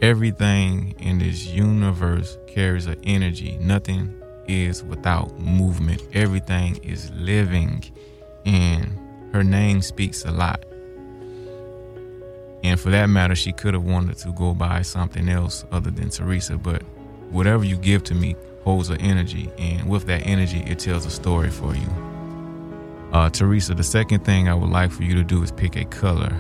everything 0.03 0.95
in 0.99 1.19
this 1.19 1.47
universe 1.47 2.39
carries 2.47 2.87
an 2.87 2.99
energy. 3.05 3.57
Nothing 3.61 4.23
is 4.47 4.83
without 4.85 5.39
movement, 5.39 6.03
everything 6.13 6.77
is 6.85 7.11
living. 7.13 7.85
And 8.45 8.99
her 9.33 9.43
name 9.43 9.83
speaks 9.83 10.25
a 10.25 10.31
lot. 10.31 10.65
And 12.63 12.81
for 12.81 12.91
that 12.91 13.07
matter, 13.07 13.35
she 13.35 13.53
could 13.53 13.75
have 13.75 13.85
wanted 13.85 14.17
to 14.19 14.33
go 14.33 14.55
by 14.55 14.83
something 14.83 15.29
else 15.29 15.65
other 15.71 15.91
than 15.91 16.11
Teresa, 16.11 16.57
but 16.57 16.83
whatever 17.31 17.65
you 17.65 17.77
give 17.77 18.03
to 18.05 18.15
me 18.15 18.35
holds 18.65 18.91
an 18.91 19.01
energy, 19.01 19.51
and 19.59 19.89
with 19.89 20.07
that 20.07 20.27
energy, 20.27 20.61
it 20.67 20.81
tells 20.81 21.07
a 21.07 21.11
story 21.11 21.51
for 21.51 21.75
you. 21.75 21.89
Uh, 23.13 23.31
Teresa, 23.31 23.75
the 23.75 23.85
second 23.85 24.25
thing 24.25 24.49
I 24.49 24.55
would 24.55 24.71
like 24.71 24.91
for 24.91 25.05
you 25.05 25.15
to 25.15 25.23
do 25.23 25.43
is 25.43 25.53
pick 25.53 25.77
a 25.77 25.85
color. 25.85 26.37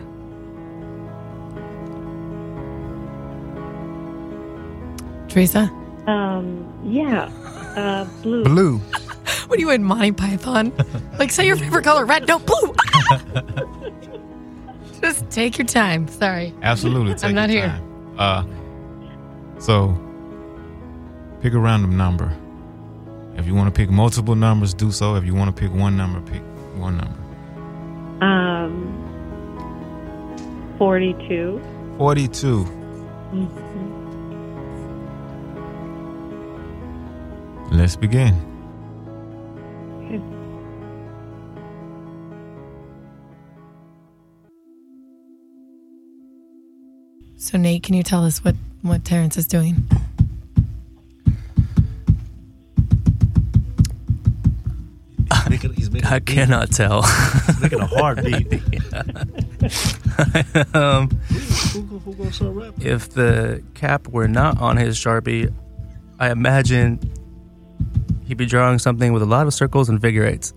Teresa, 5.37 5.71
Um, 6.07 6.65
yeah, 6.83 7.25
uh, 7.77 8.07
blue. 8.23 8.43
Blue. 8.45 8.79
what 9.49 9.59
are 9.59 9.61
you 9.61 9.69
in 9.69 9.85
Monty 9.85 10.11
Python? 10.13 10.73
like, 11.19 11.31
say 11.31 11.47
your 11.47 11.57
favorite 11.57 11.85
color, 11.85 12.07
red, 12.07 12.27
no, 12.27 12.39
blue. 12.39 12.75
Just 15.03 15.29
take 15.29 15.59
your 15.59 15.67
time. 15.67 16.09
Sorry. 16.09 16.55
Absolutely, 16.63 17.13
take 17.17 17.25
I'm 17.25 17.35
not 17.35 17.51
your 17.51 17.65
here. 17.65 17.69
time. 17.69 18.15
Uh, 18.19 19.61
so, 19.61 19.95
pick 21.43 21.53
a 21.53 21.59
random 21.59 21.99
number. 21.99 22.35
If 23.37 23.47
you 23.47 23.55
want 23.55 23.67
to 23.75 23.79
pick 23.79 23.91
multiple 23.91 24.35
numbers, 24.37 24.73
do 24.73 24.91
so. 24.91 25.17
If 25.17 25.27
you 25.27 25.35
want 25.35 25.55
to 25.55 25.63
pick 25.63 25.71
one 25.71 25.99
number, 25.99 26.23
pick 26.23 26.41
one 26.77 26.97
number. 26.97 28.25
Um, 28.25 28.95
42. 30.79 31.61
42. 31.99 32.65
Mhm. 33.35 33.66
Let's 37.71 37.97
begin. 37.97 38.35
Okay. 40.05 40.23
So, 47.37 47.59
Nate, 47.59 47.83
can 47.83 47.95
you 47.95 48.03
tell 48.03 48.25
us 48.25 48.45
what, 48.45 48.57
what 48.83 49.05
Terrence 49.05 49.37
is 49.37 49.47
doing? 49.47 49.85
He's 55.33 55.49
making, 55.51 55.73
he's 55.75 55.91
making 55.91 56.09
I 56.09 56.17
a 56.17 56.21
beat. 56.21 56.35
cannot 56.35 56.73
tell. 56.73 57.03
He's 57.03 57.61
making 57.61 57.81
a 57.81 57.87
hard 57.87 58.25
beat. 58.25 58.47
um, 60.75 61.09
if 62.81 63.11
the 63.11 63.63
cap 63.75 64.09
were 64.09 64.29
not 64.29 64.61
on 64.61 64.77
his 64.77 64.97
sharpie, 64.97 65.53
I 66.19 66.31
imagine 66.31 66.99
he'd 68.27 68.37
be 68.37 68.47
drawing 68.47 68.79
something 68.79 69.13
with 69.13 69.23
a 69.23 69.27
lot 69.27 69.47
of 69.47 69.55
circles 69.55 69.89
and 69.89 70.01
figure 70.01 70.25
eights 70.25 70.53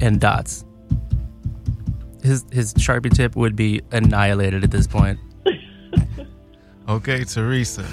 and 0.00 0.20
dots. 0.20 0.64
His 2.22 2.44
his 2.52 2.74
sharpie 2.74 3.12
tip 3.14 3.36
would 3.36 3.56
be 3.56 3.82
annihilated 3.90 4.64
at 4.64 4.70
this 4.70 4.86
point. 4.86 5.18
Okay, 6.88 7.22
Teresa. 7.22 7.86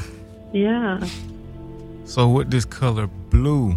Yeah. 0.51 0.99
So, 2.05 2.27
with 2.27 2.49
this 2.49 2.65
color 2.65 3.07
blue, 3.29 3.71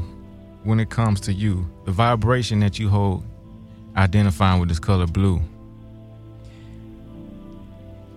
when 0.65 0.81
it 0.81 0.89
comes 0.89 1.21
to 1.23 1.33
you, 1.35 1.69
the 1.85 1.93
vibration 1.93 2.61
that 2.61 2.79
you 2.79 2.89
hold, 2.89 3.23
identifying 3.95 4.59
with 4.59 4.71
this 4.71 4.79
color 4.79 5.07
blue, 5.07 5.41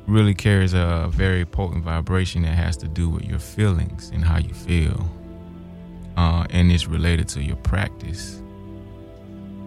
really 0.08 0.34
carries 0.34 0.74
a 0.74 1.10
very 1.12 1.46
potent 1.46 1.84
vibration 1.84 2.44
that 2.44 2.56
has 2.56 2.78
to 2.78 2.88
do 2.88 3.10
with 3.10 3.26
your 3.26 3.39
feelings 3.39 4.10
and 4.12 4.24
how 4.24 4.38
you 4.38 4.54
feel. 4.54 5.06
Uh, 6.17 6.45
and 6.49 6.71
it's 6.71 6.88
related 6.88 7.28
to 7.28 7.43
your 7.43 7.58
practice 7.58 8.36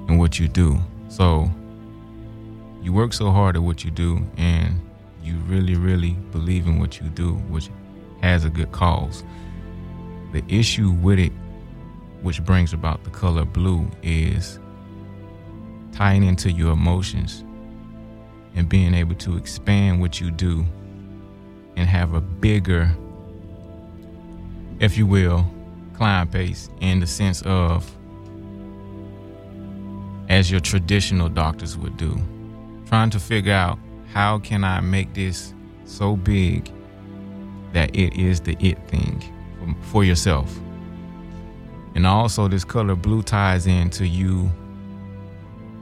and 0.09 0.19
what 0.19 0.39
you 0.39 0.49
do. 0.49 0.79
So, 1.09 1.51
you 2.83 2.93
work 2.93 3.13
so 3.13 3.31
hard 3.31 3.57
at 3.57 3.63
what 3.63 3.85
you 3.85 3.91
do, 3.91 4.25
and 4.37 4.81
you 5.23 5.37
really, 5.47 5.75
really 5.75 6.13
believe 6.33 6.67
in 6.67 6.79
what 6.79 7.01
you 7.01 7.09
do, 7.09 7.35
which 7.35 7.71
has 8.23 8.45
a 8.45 8.51
good 8.51 8.73
cause. 8.73 9.25
The 10.33 10.43
issue 10.49 10.91
with 10.91 11.19
it, 11.19 11.33
which 12.23 12.43
brings 12.45 12.73
about 12.73 13.05
the 13.05 13.11
color 13.11 13.45
blue, 13.45 13.91
is 14.03 14.59
tying 15.93 16.25
into 16.25 16.51
your 16.51 16.73
emotions 16.73 17.45
and 18.55 18.69
being 18.69 18.95
able 18.95 19.15
to 19.17 19.37
expand 19.37 20.01
what 20.01 20.21
you 20.21 20.31
do 20.31 20.65
and 21.77 21.89
have 21.89 22.15
a 22.15 22.21
bigger, 22.21 22.91
if 24.81 24.97
you 24.97 25.07
will, 25.07 25.45
client 25.99 26.31
base 26.31 26.71
in 26.81 27.01
the 27.01 27.07
sense 27.09 27.43
of 27.43 27.85
as 30.29 30.49
your 30.49 30.61
traditional 30.61 31.29
doctors 31.29 31.77
would 31.77 31.97
do. 31.97 32.17
Trying 32.87 33.11
to 33.11 33.19
figure 33.19 33.53
out 33.53 33.81
how 34.13 34.39
can 34.39 34.63
I 34.63 34.81
make 34.81 35.13
this 35.15 35.53
so 35.87 36.15
big 36.15 36.71
that 37.73 37.95
it 37.97 38.17
is 38.17 38.41
the 38.41 38.57
it 38.61 38.79
thing 38.87 39.21
for- 39.59 39.75
for 39.91 40.05
yourself. 40.05 40.57
And 41.97 42.07
also, 42.07 42.47
this 42.47 42.65
color 42.65 42.95
blue 42.95 43.23
ties 43.23 43.67
into 43.67 44.07
you 44.07 44.49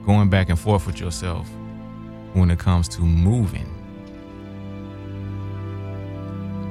going 0.03 0.29
back 0.29 0.49
and 0.49 0.57
forth 0.57 0.87
with 0.87 0.99
yourself 0.99 1.47
when 2.33 2.49
it 2.49 2.57
comes 2.57 2.87
to 2.89 3.01
moving. 3.01 3.71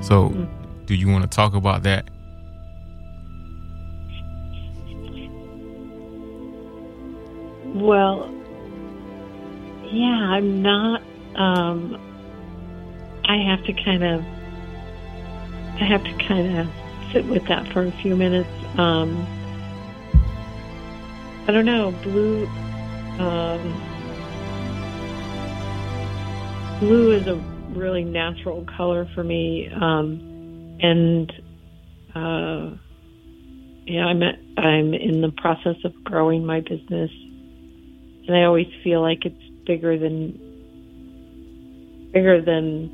So, 0.00 0.30
mm. 0.30 0.48
do 0.86 0.96
you 0.96 1.08
want 1.08 1.22
to 1.22 1.28
talk 1.28 1.54
about 1.54 1.84
that? 1.84 2.08
Well, 7.86 8.28
yeah, 9.92 10.32
I'm 10.34 10.60
not. 10.60 11.02
Um, 11.36 11.94
I 13.24 13.36
have 13.36 13.64
to 13.66 13.72
kind 13.84 14.02
of. 14.02 14.22
I 15.80 15.84
have 15.84 16.02
to 16.02 16.26
kind 16.26 16.58
of 16.58 16.66
sit 17.12 17.26
with 17.26 17.46
that 17.46 17.72
for 17.72 17.86
a 17.86 17.92
few 18.02 18.16
minutes. 18.16 18.50
Um, 18.76 19.24
I 21.46 21.52
don't 21.52 21.64
know. 21.64 21.92
Blue. 22.02 22.46
Um, 23.20 23.80
blue 26.80 27.12
is 27.12 27.28
a 27.28 27.36
really 27.78 28.02
natural 28.02 28.66
color 28.76 29.06
for 29.14 29.22
me, 29.22 29.70
um, 29.80 30.76
and 30.82 31.30
uh, 32.16 32.76
yeah, 33.86 34.06
I'm 34.06 34.20
I'm 34.58 34.92
in 34.92 35.20
the 35.20 35.32
process 35.36 35.76
of 35.84 35.94
growing 36.02 36.44
my 36.44 36.58
business 36.62 37.12
and 38.26 38.36
I 38.36 38.44
always 38.44 38.66
feel 38.82 39.00
like 39.00 39.24
it's 39.24 39.42
bigger 39.66 39.98
than 39.98 40.38
bigger 42.12 42.40
than 42.40 42.90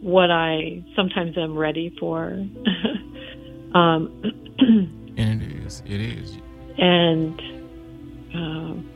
what 0.00 0.30
I 0.30 0.82
sometimes 0.96 1.36
am 1.36 1.56
ready 1.56 1.94
for. 2.00 2.24
um, 3.74 4.10
And 5.16 5.42
it 5.42 5.52
is. 5.52 5.82
It 5.86 6.00
is. 6.00 6.38
and 6.78 7.38
um, 8.34 8.88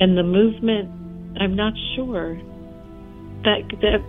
and 0.00 0.16
the 0.16 0.22
movement, 0.22 0.88
I'm 1.40 1.56
not 1.56 1.72
sure. 1.96 2.36
that 3.44 3.62
that 3.80 4.02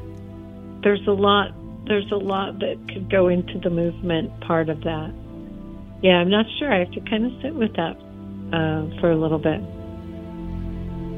there's 0.83 1.05
a 1.07 1.11
lot 1.11 1.51
there's 1.87 2.11
a 2.11 2.15
lot 2.17 2.59
that 2.59 2.77
could 2.93 3.09
go 3.09 3.27
into 3.27 3.59
the 3.59 3.69
movement 3.69 4.31
part 4.41 4.69
of 4.69 4.81
that. 4.81 5.13
Yeah, 6.01 6.17
I'm 6.17 6.29
not 6.29 6.45
sure. 6.59 6.71
I 6.71 6.79
have 6.79 6.91
to 6.91 7.01
kind 7.01 7.25
of 7.25 7.31
sit 7.41 7.55
with 7.55 7.75
that 7.75 7.97
uh, 8.53 8.85
for 8.99 9.11
a 9.11 9.17
little 9.17 9.39
bit. 9.39 9.59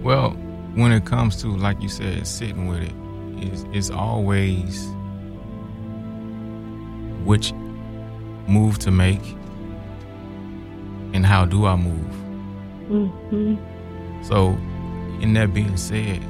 Well, 0.04 0.32
when 0.76 0.92
it 0.92 1.06
comes 1.06 1.42
to, 1.42 1.48
like 1.48 1.82
you 1.82 1.90
said, 1.90 2.26
sitting 2.26 2.68
with 2.68 2.84
it, 2.84 2.94
it's, 3.38 3.66
it's 3.72 3.90
always 3.90 4.88
which 7.26 7.54
move 8.48 8.78
to 8.80 8.92
make 8.92 9.24
and 11.14 11.26
how 11.26 11.46
do 11.46 11.66
I 11.66 11.76
move. 11.76 12.14
hmm 12.88 13.56
So, 14.24 14.50
in 15.22 15.34
that 15.34 15.54
being 15.54 15.78
said, 15.78 16.22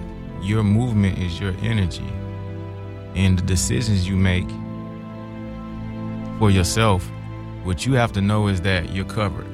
your 0.42 0.64
movement 0.64 1.18
is 1.18 1.40
your 1.40 1.54
energy, 1.62 2.08
and 3.16 3.38
the 3.40 3.44
decisions 3.44 4.08
you 4.08 4.16
make 4.16 4.48
for 6.40 6.52
yourself, 6.52 7.10
what 7.64 7.86
you 7.86 7.94
have 7.94 8.12
to 8.14 8.22
know 8.22 8.48
is 8.48 8.62
that 8.62 8.92
you're 8.92 9.06
covered. 9.06 9.45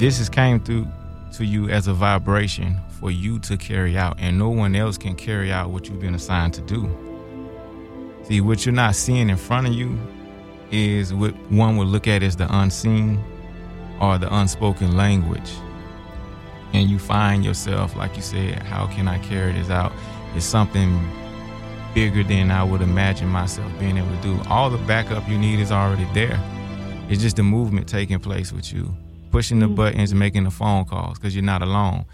This 0.00 0.16
has 0.16 0.30
came 0.30 0.60
through 0.60 0.88
to 1.34 1.44
you 1.44 1.68
as 1.68 1.86
a 1.86 1.92
vibration 1.92 2.80
for 2.98 3.10
you 3.10 3.38
to 3.40 3.58
carry 3.58 3.98
out, 3.98 4.16
and 4.18 4.38
no 4.38 4.48
one 4.48 4.74
else 4.74 4.96
can 4.96 5.14
carry 5.14 5.52
out 5.52 5.68
what 5.68 5.90
you've 5.90 6.00
been 6.00 6.14
assigned 6.14 6.54
to 6.54 6.62
do. 6.62 6.88
See, 8.22 8.40
what 8.40 8.64
you're 8.64 8.74
not 8.74 8.94
seeing 8.94 9.28
in 9.28 9.36
front 9.36 9.66
of 9.66 9.74
you 9.74 9.98
is 10.70 11.12
what 11.12 11.34
one 11.50 11.76
would 11.76 11.88
look 11.88 12.08
at 12.08 12.22
as 12.22 12.34
the 12.34 12.48
unseen 12.48 13.22
or 14.00 14.16
the 14.16 14.34
unspoken 14.34 14.96
language 14.96 15.50
and 16.72 16.88
you 16.88 16.98
find 16.98 17.44
yourself, 17.44 17.94
like 17.94 18.16
you 18.16 18.22
said, 18.22 18.62
how 18.62 18.86
can 18.86 19.06
I 19.06 19.18
carry 19.18 19.52
this 19.52 19.68
out? 19.68 19.92
It's 20.34 20.46
something 20.46 20.98
bigger 21.92 22.22
than 22.22 22.50
I 22.50 22.64
would 22.64 22.80
imagine 22.80 23.28
myself 23.28 23.70
being 23.78 23.98
able 23.98 24.16
to 24.16 24.22
do. 24.22 24.40
All 24.48 24.70
the 24.70 24.78
backup 24.78 25.28
you 25.28 25.36
need 25.36 25.60
is 25.60 25.70
already 25.70 26.06
there. 26.14 26.40
It's 27.10 27.20
just 27.20 27.36
the 27.36 27.42
movement 27.42 27.86
taking 27.86 28.18
place 28.18 28.50
with 28.50 28.72
you, 28.72 28.96
pushing 29.30 29.60
the 29.60 29.66
mm. 29.66 29.76
buttons 29.76 30.10
and 30.10 30.18
making 30.18 30.44
the 30.44 30.50
phone 30.50 30.84
calls 30.84 31.18
because 31.18 31.34
you're 31.34 31.44
not 31.44 31.62
alone. 31.62 32.04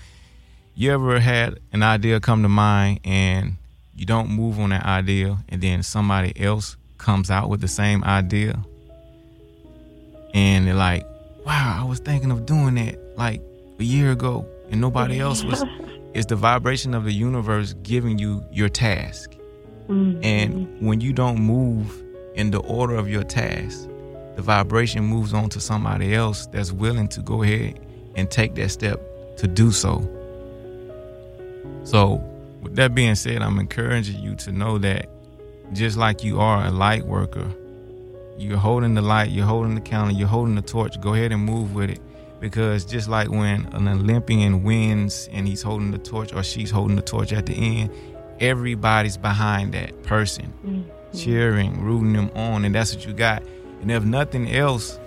You 0.75 0.93
ever 0.93 1.21
had 1.21 1.59
an 1.73 1.83
idea 1.83 2.21
come 2.21 2.43
to 2.43 2.49
mind 2.49 3.01
and 3.05 3.57
you 3.95 4.05
don't 4.05 4.29
move 4.29 4.61
on 4.61 4.71
that 4.71 4.85
idea, 4.85 5.39
and 5.49 5.63
then 5.63 5.83
somebody 5.83 6.39
else 6.39 6.77
comes 6.99 7.31
out 7.31 7.49
with 7.49 7.63
the 7.63 7.69
same 7.69 8.05
idea? 8.05 8.63
And 10.35 10.67
they're 10.67 10.75
like, 10.75 11.07
wow, 11.47 11.79
I 11.81 11.85
was 11.85 11.99
thinking 12.01 12.31
of 12.31 12.45
doing 12.45 12.75
that 12.75 12.99
like 13.17 13.41
a 13.79 13.85
year 13.85 14.13
ago, 14.13 14.47
and 14.71 14.81
nobody 14.81 15.19
else 15.19 15.43
was. 15.45 15.65
It's 16.15 16.25
the 16.25 16.37
vibration 16.37 16.95
of 16.95 17.05
the 17.05 17.13
universe 17.13 17.75
giving 17.83 18.19
you 18.19 18.43
your 18.51 18.71
task. 18.71 19.33
Mm-hmm. 19.87 20.25
And 20.25 20.81
when 20.81 21.03
you 21.03 21.13
don't 21.13 21.39
move 21.39 22.03
in 22.35 22.53
the 22.53 22.61
order 22.61 22.95
of 22.95 23.07
your 23.07 23.23
task, 23.23 23.87
the 24.37 24.43
vibration 24.43 25.03
moves 25.03 25.33
on 25.35 25.49
to 25.51 25.61
somebody 25.61 26.15
else 26.15 26.47
that's 26.47 26.71
willing 26.71 27.09
to 27.09 27.23
go 27.23 27.43
ahead 27.43 27.81
and 28.15 28.31
take 28.31 28.55
that 28.55 28.69
step 28.69 29.01
to 29.39 29.47
do 29.47 29.73
so. 29.73 30.09
So, 31.85 32.23
with 32.63 32.77
that 32.77 32.95
being 32.95 33.15
said, 33.15 33.43
I'm 33.43 33.59
encouraging 33.59 34.21
you 34.21 34.35
to 34.37 34.53
know 34.53 34.79
that 34.79 35.09
just 35.73 35.97
like 35.97 36.23
you 36.23 36.41
are 36.41 36.67
a 36.67 36.71
light 36.71 37.05
worker, 37.07 37.51
you're 38.39 38.59
holding 38.59 38.95
the 38.95 39.03
light, 39.03 39.31
you're 39.31 39.47
holding 39.47 39.75
the 39.75 39.81
candle, 39.81 40.15
you're 40.15 40.29
holding 40.29 40.55
the 40.55 40.63
torch. 40.63 41.01
Go 41.01 41.15
ahead 41.15 41.33
and 41.33 41.43
move 41.43 41.75
with 41.75 41.91
it. 41.91 42.01
Because 42.39 42.85
just 42.85 43.09
like 43.09 43.31
when 43.31 43.65
an 43.73 43.89
Olympian 43.89 44.63
wins 44.63 45.29
and 45.33 45.49
he's 45.49 45.63
holding 45.63 45.91
the 45.91 45.99
torch 45.99 46.35
or 46.35 46.43
she's 46.43 46.71
holding 46.71 46.97
the 46.97 47.03
torch 47.03 47.33
at 47.33 47.47
the 47.47 47.55
end, 47.55 47.91
everybody's 48.41 49.17
behind 49.17 49.73
that 49.73 50.03
person, 50.03 50.53
mm-hmm. 50.65 51.17
cheering, 51.17 51.81
rooting 51.81 52.13
them 52.13 52.31
on. 52.35 52.67
And 52.67 52.75
that's 52.75 52.95
what 52.95 53.07
you 53.07 53.15
got. 53.15 53.43
And 53.81 53.91
if 53.91 54.05
nothing 54.05 54.51
else, 54.53 54.99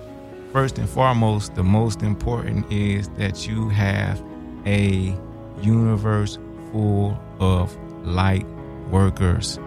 first 0.52 0.78
and 0.78 0.90
foremost, 0.90 1.56
the 1.56 1.64
most 1.64 2.02
important 2.02 2.72
is 2.72 3.10
that 3.10 3.48
you 3.48 3.70
have 3.70 4.22
a 4.66 5.16
universe 5.62 6.38
full 6.72 7.20
of 7.40 7.76
light 8.06 8.46
workers 8.90 9.60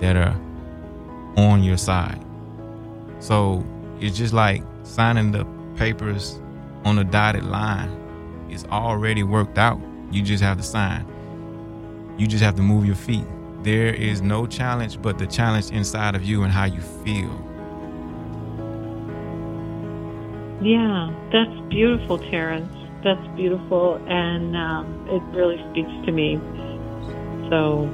that 0.00 0.16
are 0.16 0.36
on 1.36 1.62
your 1.62 1.76
side. 1.76 2.24
So 3.20 3.64
it's 4.00 4.16
just 4.16 4.32
like 4.32 4.62
signing 4.82 5.32
the 5.32 5.46
papers 5.76 6.40
on 6.84 6.98
a 6.98 7.04
dotted 7.04 7.44
line. 7.44 7.96
It's 8.48 8.64
already 8.64 9.22
worked 9.22 9.58
out. 9.58 9.80
You 10.10 10.22
just 10.22 10.42
have 10.42 10.56
to 10.56 10.62
sign. 10.62 11.06
You 12.18 12.26
just 12.26 12.42
have 12.42 12.56
to 12.56 12.62
move 12.62 12.84
your 12.84 12.96
feet. 12.96 13.24
There 13.62 13.92
is 13.92 14.22
no 14.22 14.46
challenge 14.46 15.00
but 15.00 15.18
the 15.18 15.26
challenge 15.26 15.70
inside 15.70 16.14
of 16.14 16.24
you 16.24 16.42
and 16.42 16.52
how 16.52 16.64
you 16.64 16.80
feel. 16.80 17.49
Yeah, 20.62 21.10
that's 21.32 21.68
beautiful, 21.70 22.18
Terrence. 22.18 22.74
That's 23.02 23.26
beautiful, 23.34 23.94
and 24.06 24.54
um, 24.54 25.06
it 25.08 25.22
really 25.34 25.56
speaks 25.70 25.90
to 26.04 26.12
me. 26.12 26.36
So, 27.48 27.88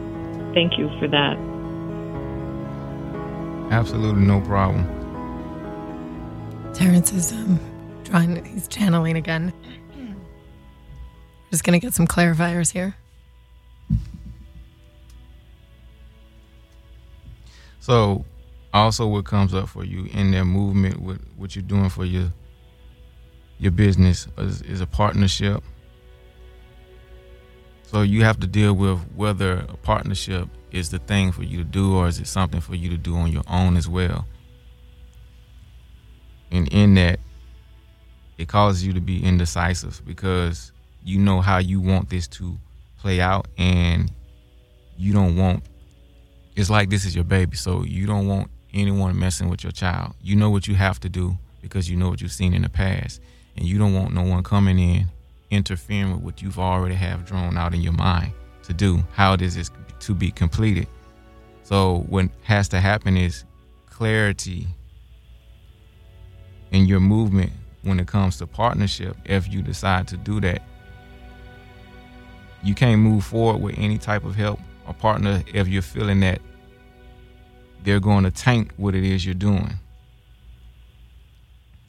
thank 0.53 0.77
you 0.77 0.89
for 0.99 1.07
that. 1.07 1.37
Absolutely 3.71 4.23
no 4.23 4.41
problem. 4.41 4.85
Terrence 6.75 7.13
is 7.13 7.33
um, 7.33 7.61
trying, 8.05 8.45
he's 8.45 8.67
channeling 8.67 9.17
again. 9.17 9.53
Just 11.53 11.63
going 11.63 11.79
to 11.79 11.85
get 11.85 11.95
some 11.95 12.09
clarifiers 12.09 12.73
here. 12.73 12.97
So, 17.79 18.25
also 18.75 19.07
what 19.07 19.25
comes 19.25 19.55
up 19.55 19.69
for 19.69 19.85
you 19.85 20.07
in 20.13 20.33
that 20.33 20.45
movement, 20.45 21.01
what 21.01 21.19
what 21.37 21.55
you're 21.55 21.63
doing 21.63 21.89
for 21.89 22.05
your 22.05 22.33
your 23.59 23.73
business 23.73 24.29
is, 24.39 24.63
is 24.63 24.81
a 24.81 24.87
partnership. 24.87 25.63
So 27.83 28.03
you 28.03 28.25
have 28.25 28.41
to 28.41 28.47
deal 28.47 28.75
with 28.75 28.99
whether 29.15 29.65
a 29.69 29.77
partnership 29.77 30.49
is 30.73 30.91
the 30.91 30.99
thing 30.99 31.33
for 31.33 31.43
you 31.43 31.59
to 31.59 31.65
do, 31.65 31.97
or 31.97 32.09
is 32.09 32.19
it 32.19 32.27
something 32.27 32.61
for 32.61 32.75
you 32.75 32.91
to 32.91 32.97
do 32.97 33.17
on 33.17 33.31
your 33.31 33.45
own 33.49 33.77
as 33.77 33.89
well. 33.89 34.27
And 36.51 36.69
in 36.69 36.95
that, 36.95 37.21
it 38.39 38.49
causes 38.49 38.85
you 38.85 38.93
to 38.93 39.01
be 39.01 39.25
indecisive 39.25 40.03
because 40.05 40.73
you 41.05 41.19
know 41.19 41.41
how 41.41 41.59
you 41.59 41.81
want 41.81 42.11
this 42.11 42.29
to 42.29 42.57
play 42.99 43.21
out, 43.21 43.47
and 43.57 44.11
you 44.99 45.13
don't 45.13 45.37
want 45.37 45.63
it's 46.57 46.71
like 46.71 46.89
this 46.89 47.05
is 47.05 47.15
your 47.15 47.25
baby, 47.25 47.55
so 47.55 47.85
you 47.85 48.07
don't 48.07 48.27
want 48.27 48.51
anyone 48.73 49.19
messing 49.19 49.49
with 49.49 49.63
your 49.63 49.73
child. 49.73 50.15
You 50.23 50.37
know 50.37 50.51
what 50.51 50.67
you 50.67 50.75
have 50.75 50.99
to 51.01 51.09
do 51.09 51.37
because 51.61 51.89
you 51.89 51.97
know 51.97 52.09
what 52.09 52.23
you've 52.23 52.33
seen 52.33 52.55
in 52.55 52.63
the 52.63 52.69
past, 52.71 53.21
and 53.57 53.67
you 53.67 53.79
don't 53.79 53.95
want 53.95 54.13
no 54.13 54.23
one 54.23 54.43
coming 54.43 54.79
in 54.79 55.09
interfering 55.51 56.13
with 56.13 56.21
what 56.23 56.43
you've 56.43 56.59
already 56.59 56.95
have 56.95 57.25
drawn 57.25 57.57
out 57.57 57.75
in 57.75 57.81
your 57.81 57.93
mind 57.93 58.33
to 58.65 58.73
do. 58.73 59.03
How 59.13 59.37
this 59.37 59.57
is 59.57 59.71
to 60.01 60.15
be 60.15 60.31
completed. 60.31 60.89
So 61.63 62.05
what 62.09 62.29
has 62.43 62.69
to 62.69 62.81
happen 62.81 63.17
is 63.17 63.45
clarity 63.87 64.67
in 66.73 66.87
your 66.87 67.01
movement 67.01 67.53
when 67.83 68.01
it 68.01 68.07
comes 68.07 68.37
to 68.39 68.47
partnership. 68.47 69.17
If 69.25 69.53
you 69.53 69.63
decide 69.63 70.09
to 70.09 70.17
do 70.17 70.41
that, 70.41 70.63
you 72.63 72.75
can't 72.75 73.01
move 73.01 73.25
forward 73.25 73.63
with 73.63 73.79
any 73.79 73.99
type 73.99 74.25
of 74.25 74.35
help 74.35 74.59
or 74.87 74.95
partner 74.95 75.43
if 75.53 75.69
you're 75.69 75.83
feeling 75.83 76.21
that 76.21 76.41
they're 77.85 78.01
going 78.01 78.25
to 78.25 78.31
tank 78.31 78.73
what 78.77 78.95
it 78.95 79.05
is 79.05 79.25
you're 79.25 79.35
doing. 79.35 79.75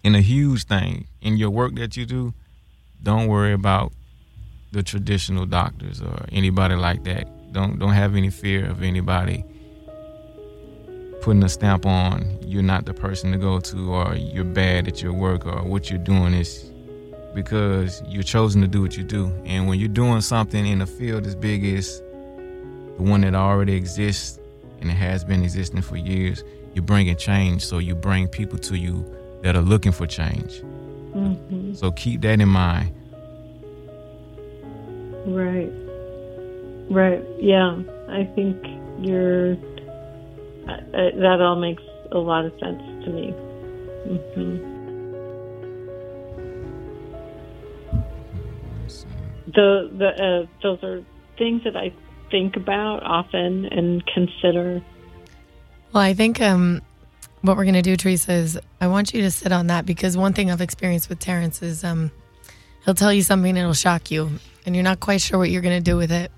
And 0.07 0.15
a 0.15 0.21
huge 0.21 0.63
thing 0.63 1.05
in 1.21 1.35
your 1.35 1.49
work 1.49 1.75
that 1.75 1.97
you 1.97 2.05
do, 2.05 2.33
don't 3.03 3.27
worry 3.27 3.51
about 3.51 3.91
the 4.71 4.81
traditional 4.81 5.45
doctors 5.45 6.01
or 6.01 6.25
anybody 6.31 6.75
like 6.75 7.03
that. 7.03 7.27
Don't 7.51 7.77
don't 7.77 7.91
have 7.91 8.15
any 8.15 8.29
fear 8.29 8.67
of 8.67 8.83
anybody 8.83 9.43
putting 11.19 11.43
a 11.43 11.49
stamp 11.49 11.85
on 11.85 12.39
you're 12.41 12.63
not 12.63 12.85
the 12.85 12.93
person 12.93 13.33
to 13.33 13.37
go 13.37 13.59
to 13.59 13.93
or 13.93 14.15
you're 14.15 14.45
bad 14.45 14.87
at 14.87 15.01
your 15.01 15.11
work 15.11 15.45
or 15.45 15.61
what 15.63 15.89
you're 15.89 15.99
doing 15.99 16.33
is 16.33 16.71
because 17.35 18.01
you're 18.07 18.23
chosen 18.23 18.61
to 18.61 18.67
do 18.69 18.81
what 18.81 18.95
you 18.95 19.03
do. 19.03 19.25
And 19.43 19.67
when 19.67 19.77
you're 19.77 19.89
doing 19.89 20.21
something 20.21 20.65
in 20.65 20.81
a 20.81 20.87
field 20.87 21.27
as 21.27 21.35
big 21.35 21.65
as 21.65 21.99
the 21.99 23.03
one 23.03 23.19
that 23.21 23.35
already 23.35 23.75
exists 23.75 24.39
and 24.79 24.89
it 24.89 24.93
has 24.93 25.25
been 25.25 25.43
existing 25.43 25.81
for 25.81 25.97
years, 25.97 26.45
you're 26.73 26.85
bringing 26.85 27.17
change. 27.17 27.65
So 27.65 27.79
you 27.79 27.93
bring 27.93 28.29
people 28.29 28.57
to 28.59 28.77
you 28.77 29.16
that 29.41 29.55
are 29.55 29.61
looking 29.61 29.91
for 29.91 30.07
change. 30.07 30.59
hmm 31.13 31.73
So 31.73 31.91
keep 31.91 32.21
that 32.21 32.39
in 32.39 32.49
mind. 32.49 32.93
Right. 35.27 35.71
Right. 36.89 37.23
Yeah. 37.39 37.81
I 38.09 38.23
think 38.35 38.57
you're. 38.99 39.53
Uh, 40.67 40.71
uh, 40.71 41.11
that 41.15 41.39
all 41.41 41.55
makes 41.55 41.83
a 42.11 42.17
lot 42.17 42.45
of 42.45 42.51
sense 42.59 42.81
to 43.05 43.09
me. 43.11 43.31
hmm 44.07 44.77
The 49.47 49.89
the 49.97 50.07
uh, 50.07 50.45
those 50.61 50.83
are 50.83 51.03
things 51.37 51.63
that 51.63 51.75
I 51.75 51.93
think 52.31 52.55
about 52.55 53.03
often 53.03 53.65
and 53.65 54.03
consider. 54.05 54.81
Well, 55.93 56.03
I 56.03 56.13
think 56.13 56.41
um, 56.41 56.81
what 57.41 57.57
we're 57.57 57.63
going 57.63 57.75
to 57.75 57.81
do, 57.81 57.95
Teresa, 57.95 58.33
is 58.33 58.59
I 58.81 58.87
want 58.87 59.13
you 59.13 59.21
to 59.21 59.31
sit 59.31 59.51
on 59.51 59.67
that 59.67 59.85
because 59.85 60.17
one 60.17 60.33
thing 60.33 60.51
I've 60.51 60.61
experienced 60.61 61.09
with 61.09 61.19
Terrence 61.19 61.61
is 61.61 61.83
um, 61.83 62.11
he'll 62.85 62.95
tell 62.95 63.13
you 63.13 63.21
something 63.21 63.55
that'll 63.55 63.73
shock 63.73 64.11
you, 64.11 64.31
and 64.65 64.75
you're 64.75 64.83
not 64.83 64.99
quite 64.99 65.21
sure 65.21 65.37
what 65.37 65.49
you're 65.49 65.61
going 65.61 65.81
to 65.81 65.91
do 65.91 65.97
with 65.97 66.11
it. 66.11 66.31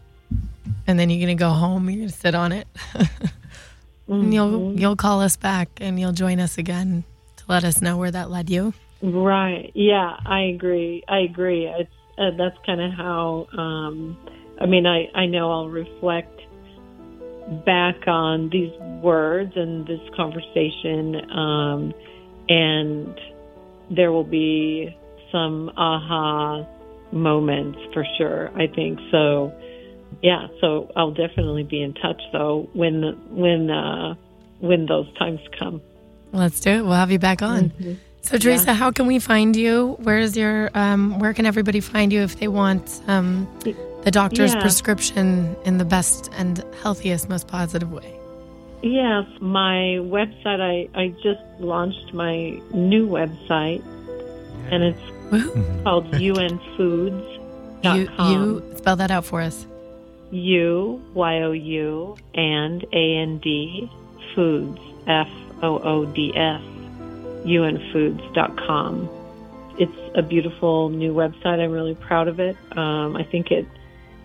And 0.86 1.00
then 1.00 1.10
you're 1.10 1.26
going 1.26 1.38
to 1.38 1.42
go 1.42 1.50
home, 1.50 1.90
you're 1.90 2.00
going 2.00 2.10
to 2.10 2.16
sit 2.16 2.36
on 2.36 2.52
it. 2.52 2.68
and 4.08 4.34
you'll, 4.34 4.80
you'll 4.80 4.96
call 4.96 5.22
us 5.22 5.36
back 5.36 5.70
and 5.78 6.00
you'll 6.00 6.12
join 6.14 6.40
us 6.40 6.58
again 6.58 7.04
to 7.38 7.44
let 7.48 7.64
us 7.64 7.82
know 7.82 7.98
where 7.98 8.12
that 8.12 8.30
led 8.30 8.50
you. 8.50 8.74
Right. 9.02 9.72
Yeah, 9.74 10.18
I 10.26 10.42
agree. 10.42 11.04
I 11.08 11.20
agree. 11.20 11.66
It's 11.66 11.92
uh, 12.18 12.32
that's 12.38 12.58
kind 12.66 12.82
of 12.82 12.92
how. 12.92 13.48
Um, 13.58 14.18
I 14.60 14.66
mean, 14.66 14.86
I 14.86 15.08
I 15.16 15.26
know 15.26 15.52
I'll 15.52 15.70
reflect 15.70 16.39
back 17.66 18.08
on 18.08 18.50
these 18.50 18.72
words 19.02 19.54
and 19.56 19.86
this 19.88 20.02
conversation, 20.16 21.16
um, 21.32 21.94
and 22.48 23.20
there 23.90 24.12
will 24.12 24.24
be 24.24 24.96
some 25.32 25.70
aha 25.78 26.66
moments 27.12 27.80
for 27.94 28.06
sure. 28.18 28.52
I 28.56 28.68
think 28.68 29.00
so. 29.12 29.54
Yeah. 30.22 30.48
So 30.62 30.92
I'll 30.96 31.12
definitely 31.12 31.64
be 31.64 31.82
in 31.82 31.94
touch 31.94 32.22
though 32.32 32.70
when 32.74 33.04
when 33.30 33.70
uh, 33.70 34.16
when 34.60 34.86
those 34.86 35.12
times 35.18 35.40
come. 35.58 35.82
Let's 36.32 36.60
do 36.60 36.70
it. 36.70 36.82
We'll 36.84 36.94
have 36.94 37.12
you 37.12 37.20
back 37.20 37.42
on. 37.42 37.72
So, 38.22 38.38
Teresa, 38.38 38.74
how 38.74 38.92
can 38.92 39.08
we 39.08 39.18
find 39.18 39.56
you? 39.56 39.98
Where's 40.02 40.38
your? 40.38 40.70
Um, 40.76 41.20
where 41.20 41.34
can 41.34 41.46
everybody 41.46 41.80
find 41.80 42.14
you 42.14 42.22
if 42.22 42.38
they 42.40 42.48
want 42.48 43.02
um, 43.08 43.48
the 44.04 44.12
doctor's 44.12 44.54
Yeah. 44.54 44.62
prescription 44.62 45.56
in 45.66 45.78
the 45.78 45.86
best 45.86 46.30
and 46.38 46.64
healthiest, 46.82 47.30
most 47.30 47.48
positive 47.48 47.92
way? 47.92 48.14
Yes, 48.82 49.26
my 49.42 50.00
website. 50.02 50.62
I 50.62 50.88
I 51.00 51.10
just 51.22 51.42
launched 51.60 52.14
my 52.14 52.60
new 52.74 53.08
website, 53.08 53.84
and 54.72 54.84
it's 54.84 55.02
Woohoo. 55.32 55.84
called 55.84 56.10
youandfoods. 56.26 57.38
You, 57.84 58.10
you 58.26 58.64
spell 58.78 58.96
that 58.98 59.12
out 59.12 59.26
for 59.26 59.42
us. 59.42 59.66
U 60.32 61.02
Y 61.14 61.42
O 61.42 61.52
U 61.52 62.16
and 62.36 62.86
A 62.94 63.16
N 63.18 63.38
D 63.40 63.90
Foods 64.36 64.80
F 65.08 65.30
O 65.62 65.80
O 65.80 66.06
D 66.06 66.32
S 66.36 66.62
youandfoods.com. 67.46 69.10
It's 69.78 69.96
a 70.16 70.22
beautiful 70.22 70.90
new 70.90 71.14
website. 71.14 71.60
I'm 71.60 71.72
really 71.72 71.96
proud 71.96 72.28
of 72.28 72.40
it. 72.40 72.58
Um, 72.78 73.16
I 73.16 73.24
think 73.24 73.52
it 73.52 73.66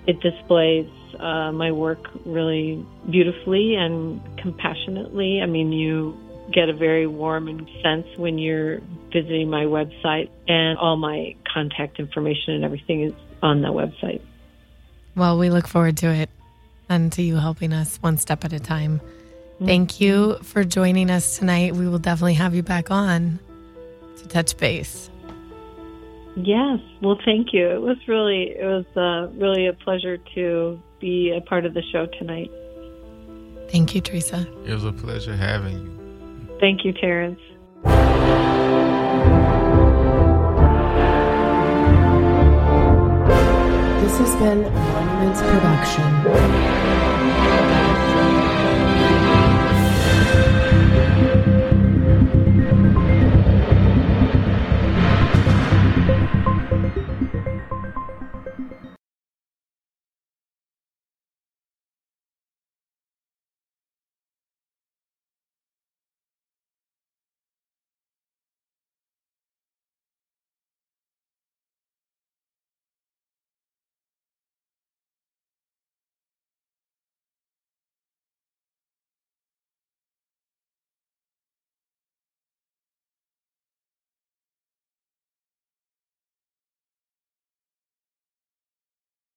it 0.07 0.21
displays 0.21 0.89
uh, 1.19 1.53
my 1.53 1.73
work 1.73 2.07
really 2.25 2.85
beautifully 3.11 3.75
and 3.75 4.21
compassionately. 4.39 5.41
I 5.43 5.47
mean, 5.47 5.73
you 5.73 6.19
get 6.53 6.69
a 6.69 6.75
very 6.75 7.07
warm 7.07 7.49
and 7.49 7.69
sense 7.83 8.07
when 8.17 8.39
you're 8.39 8.81
visiting 9.13 9.49
my 9.49 9.65
website, 9.65 10.29
and 10.49 10.79
all 10.79 10.97
my 10.97 11.37
contact 11.53 11.99
information 11.99 12.55
and 12.55 12.65
everything 12.65 13.03
is 13.03 13.13
on 13.43 13.63
the 13.63 13.69
website. 13.69 14.21
Well, 15.17 15.39
we 15.39 15.51
look 15.51 15.69
forward 15.69 15.97
to 15.99 16.09
it 16.09 16.29
and 16.89 17.13
to 17.13 17.23
you 17.23 17.37
helping 17.37 17.73
us 17.73 17.97
one 17.99 18.19
step 18.19 18.45
at 18.45 18.53
a 18.53 18.61
time. 18.61 19.01
Thank 19.65 20.01
you 20.01 20.37
for 20.43 20.65
joining 20.65 21.11
us 21.11 21.39
tonight. 21.39 21.77
We 21.77 21.89
will 21.89 22.01
definitely 22.01 22.35
have 22.35 22.55
you 22.55 22.63
back 22.63 22.91
on 22.91 23.39
to 24.19 24.29
touch 24.29 24.57
base. 24.57 25.09
Yes. 26.37 26.81
Well, 27.01 27.19
thank 27.25 27.53
you. 27.53 27.69
It 27.69 27.81
was 27.81 27.97
really, 28.09 28.51
it 28.59 28.65
was 28.65 28.85
uh, 28.97 29.33
really 29.39 29.67
a 29.67 29.73
pleasure 29.73 30.19
to 30.35 30.83
be 31.01 31.33
a 31.37 31.41
part 31.41 31.65
of 31.65 31.75
the 31.75 31.83
show 31.93 32.07
tonight. 32.19 32.51
Thank 33.71 33.95
you, 33.95 34.01
Teresa. 34.01 34.47
It 34.67 34.75
was 34.75 34.85
a 34.85 34.93
pleasure 34.93 35.37
having 35.37 35.79
you. 35.79 36.57
Thank 36.61 36.85
you, 36.85 36.93
Terrence. 36.93 37.41
This 44.01 44.19
has 44.19 44.37
been 44.37 44.63
Monuments 44.63 45.41
production. 45.43 46.84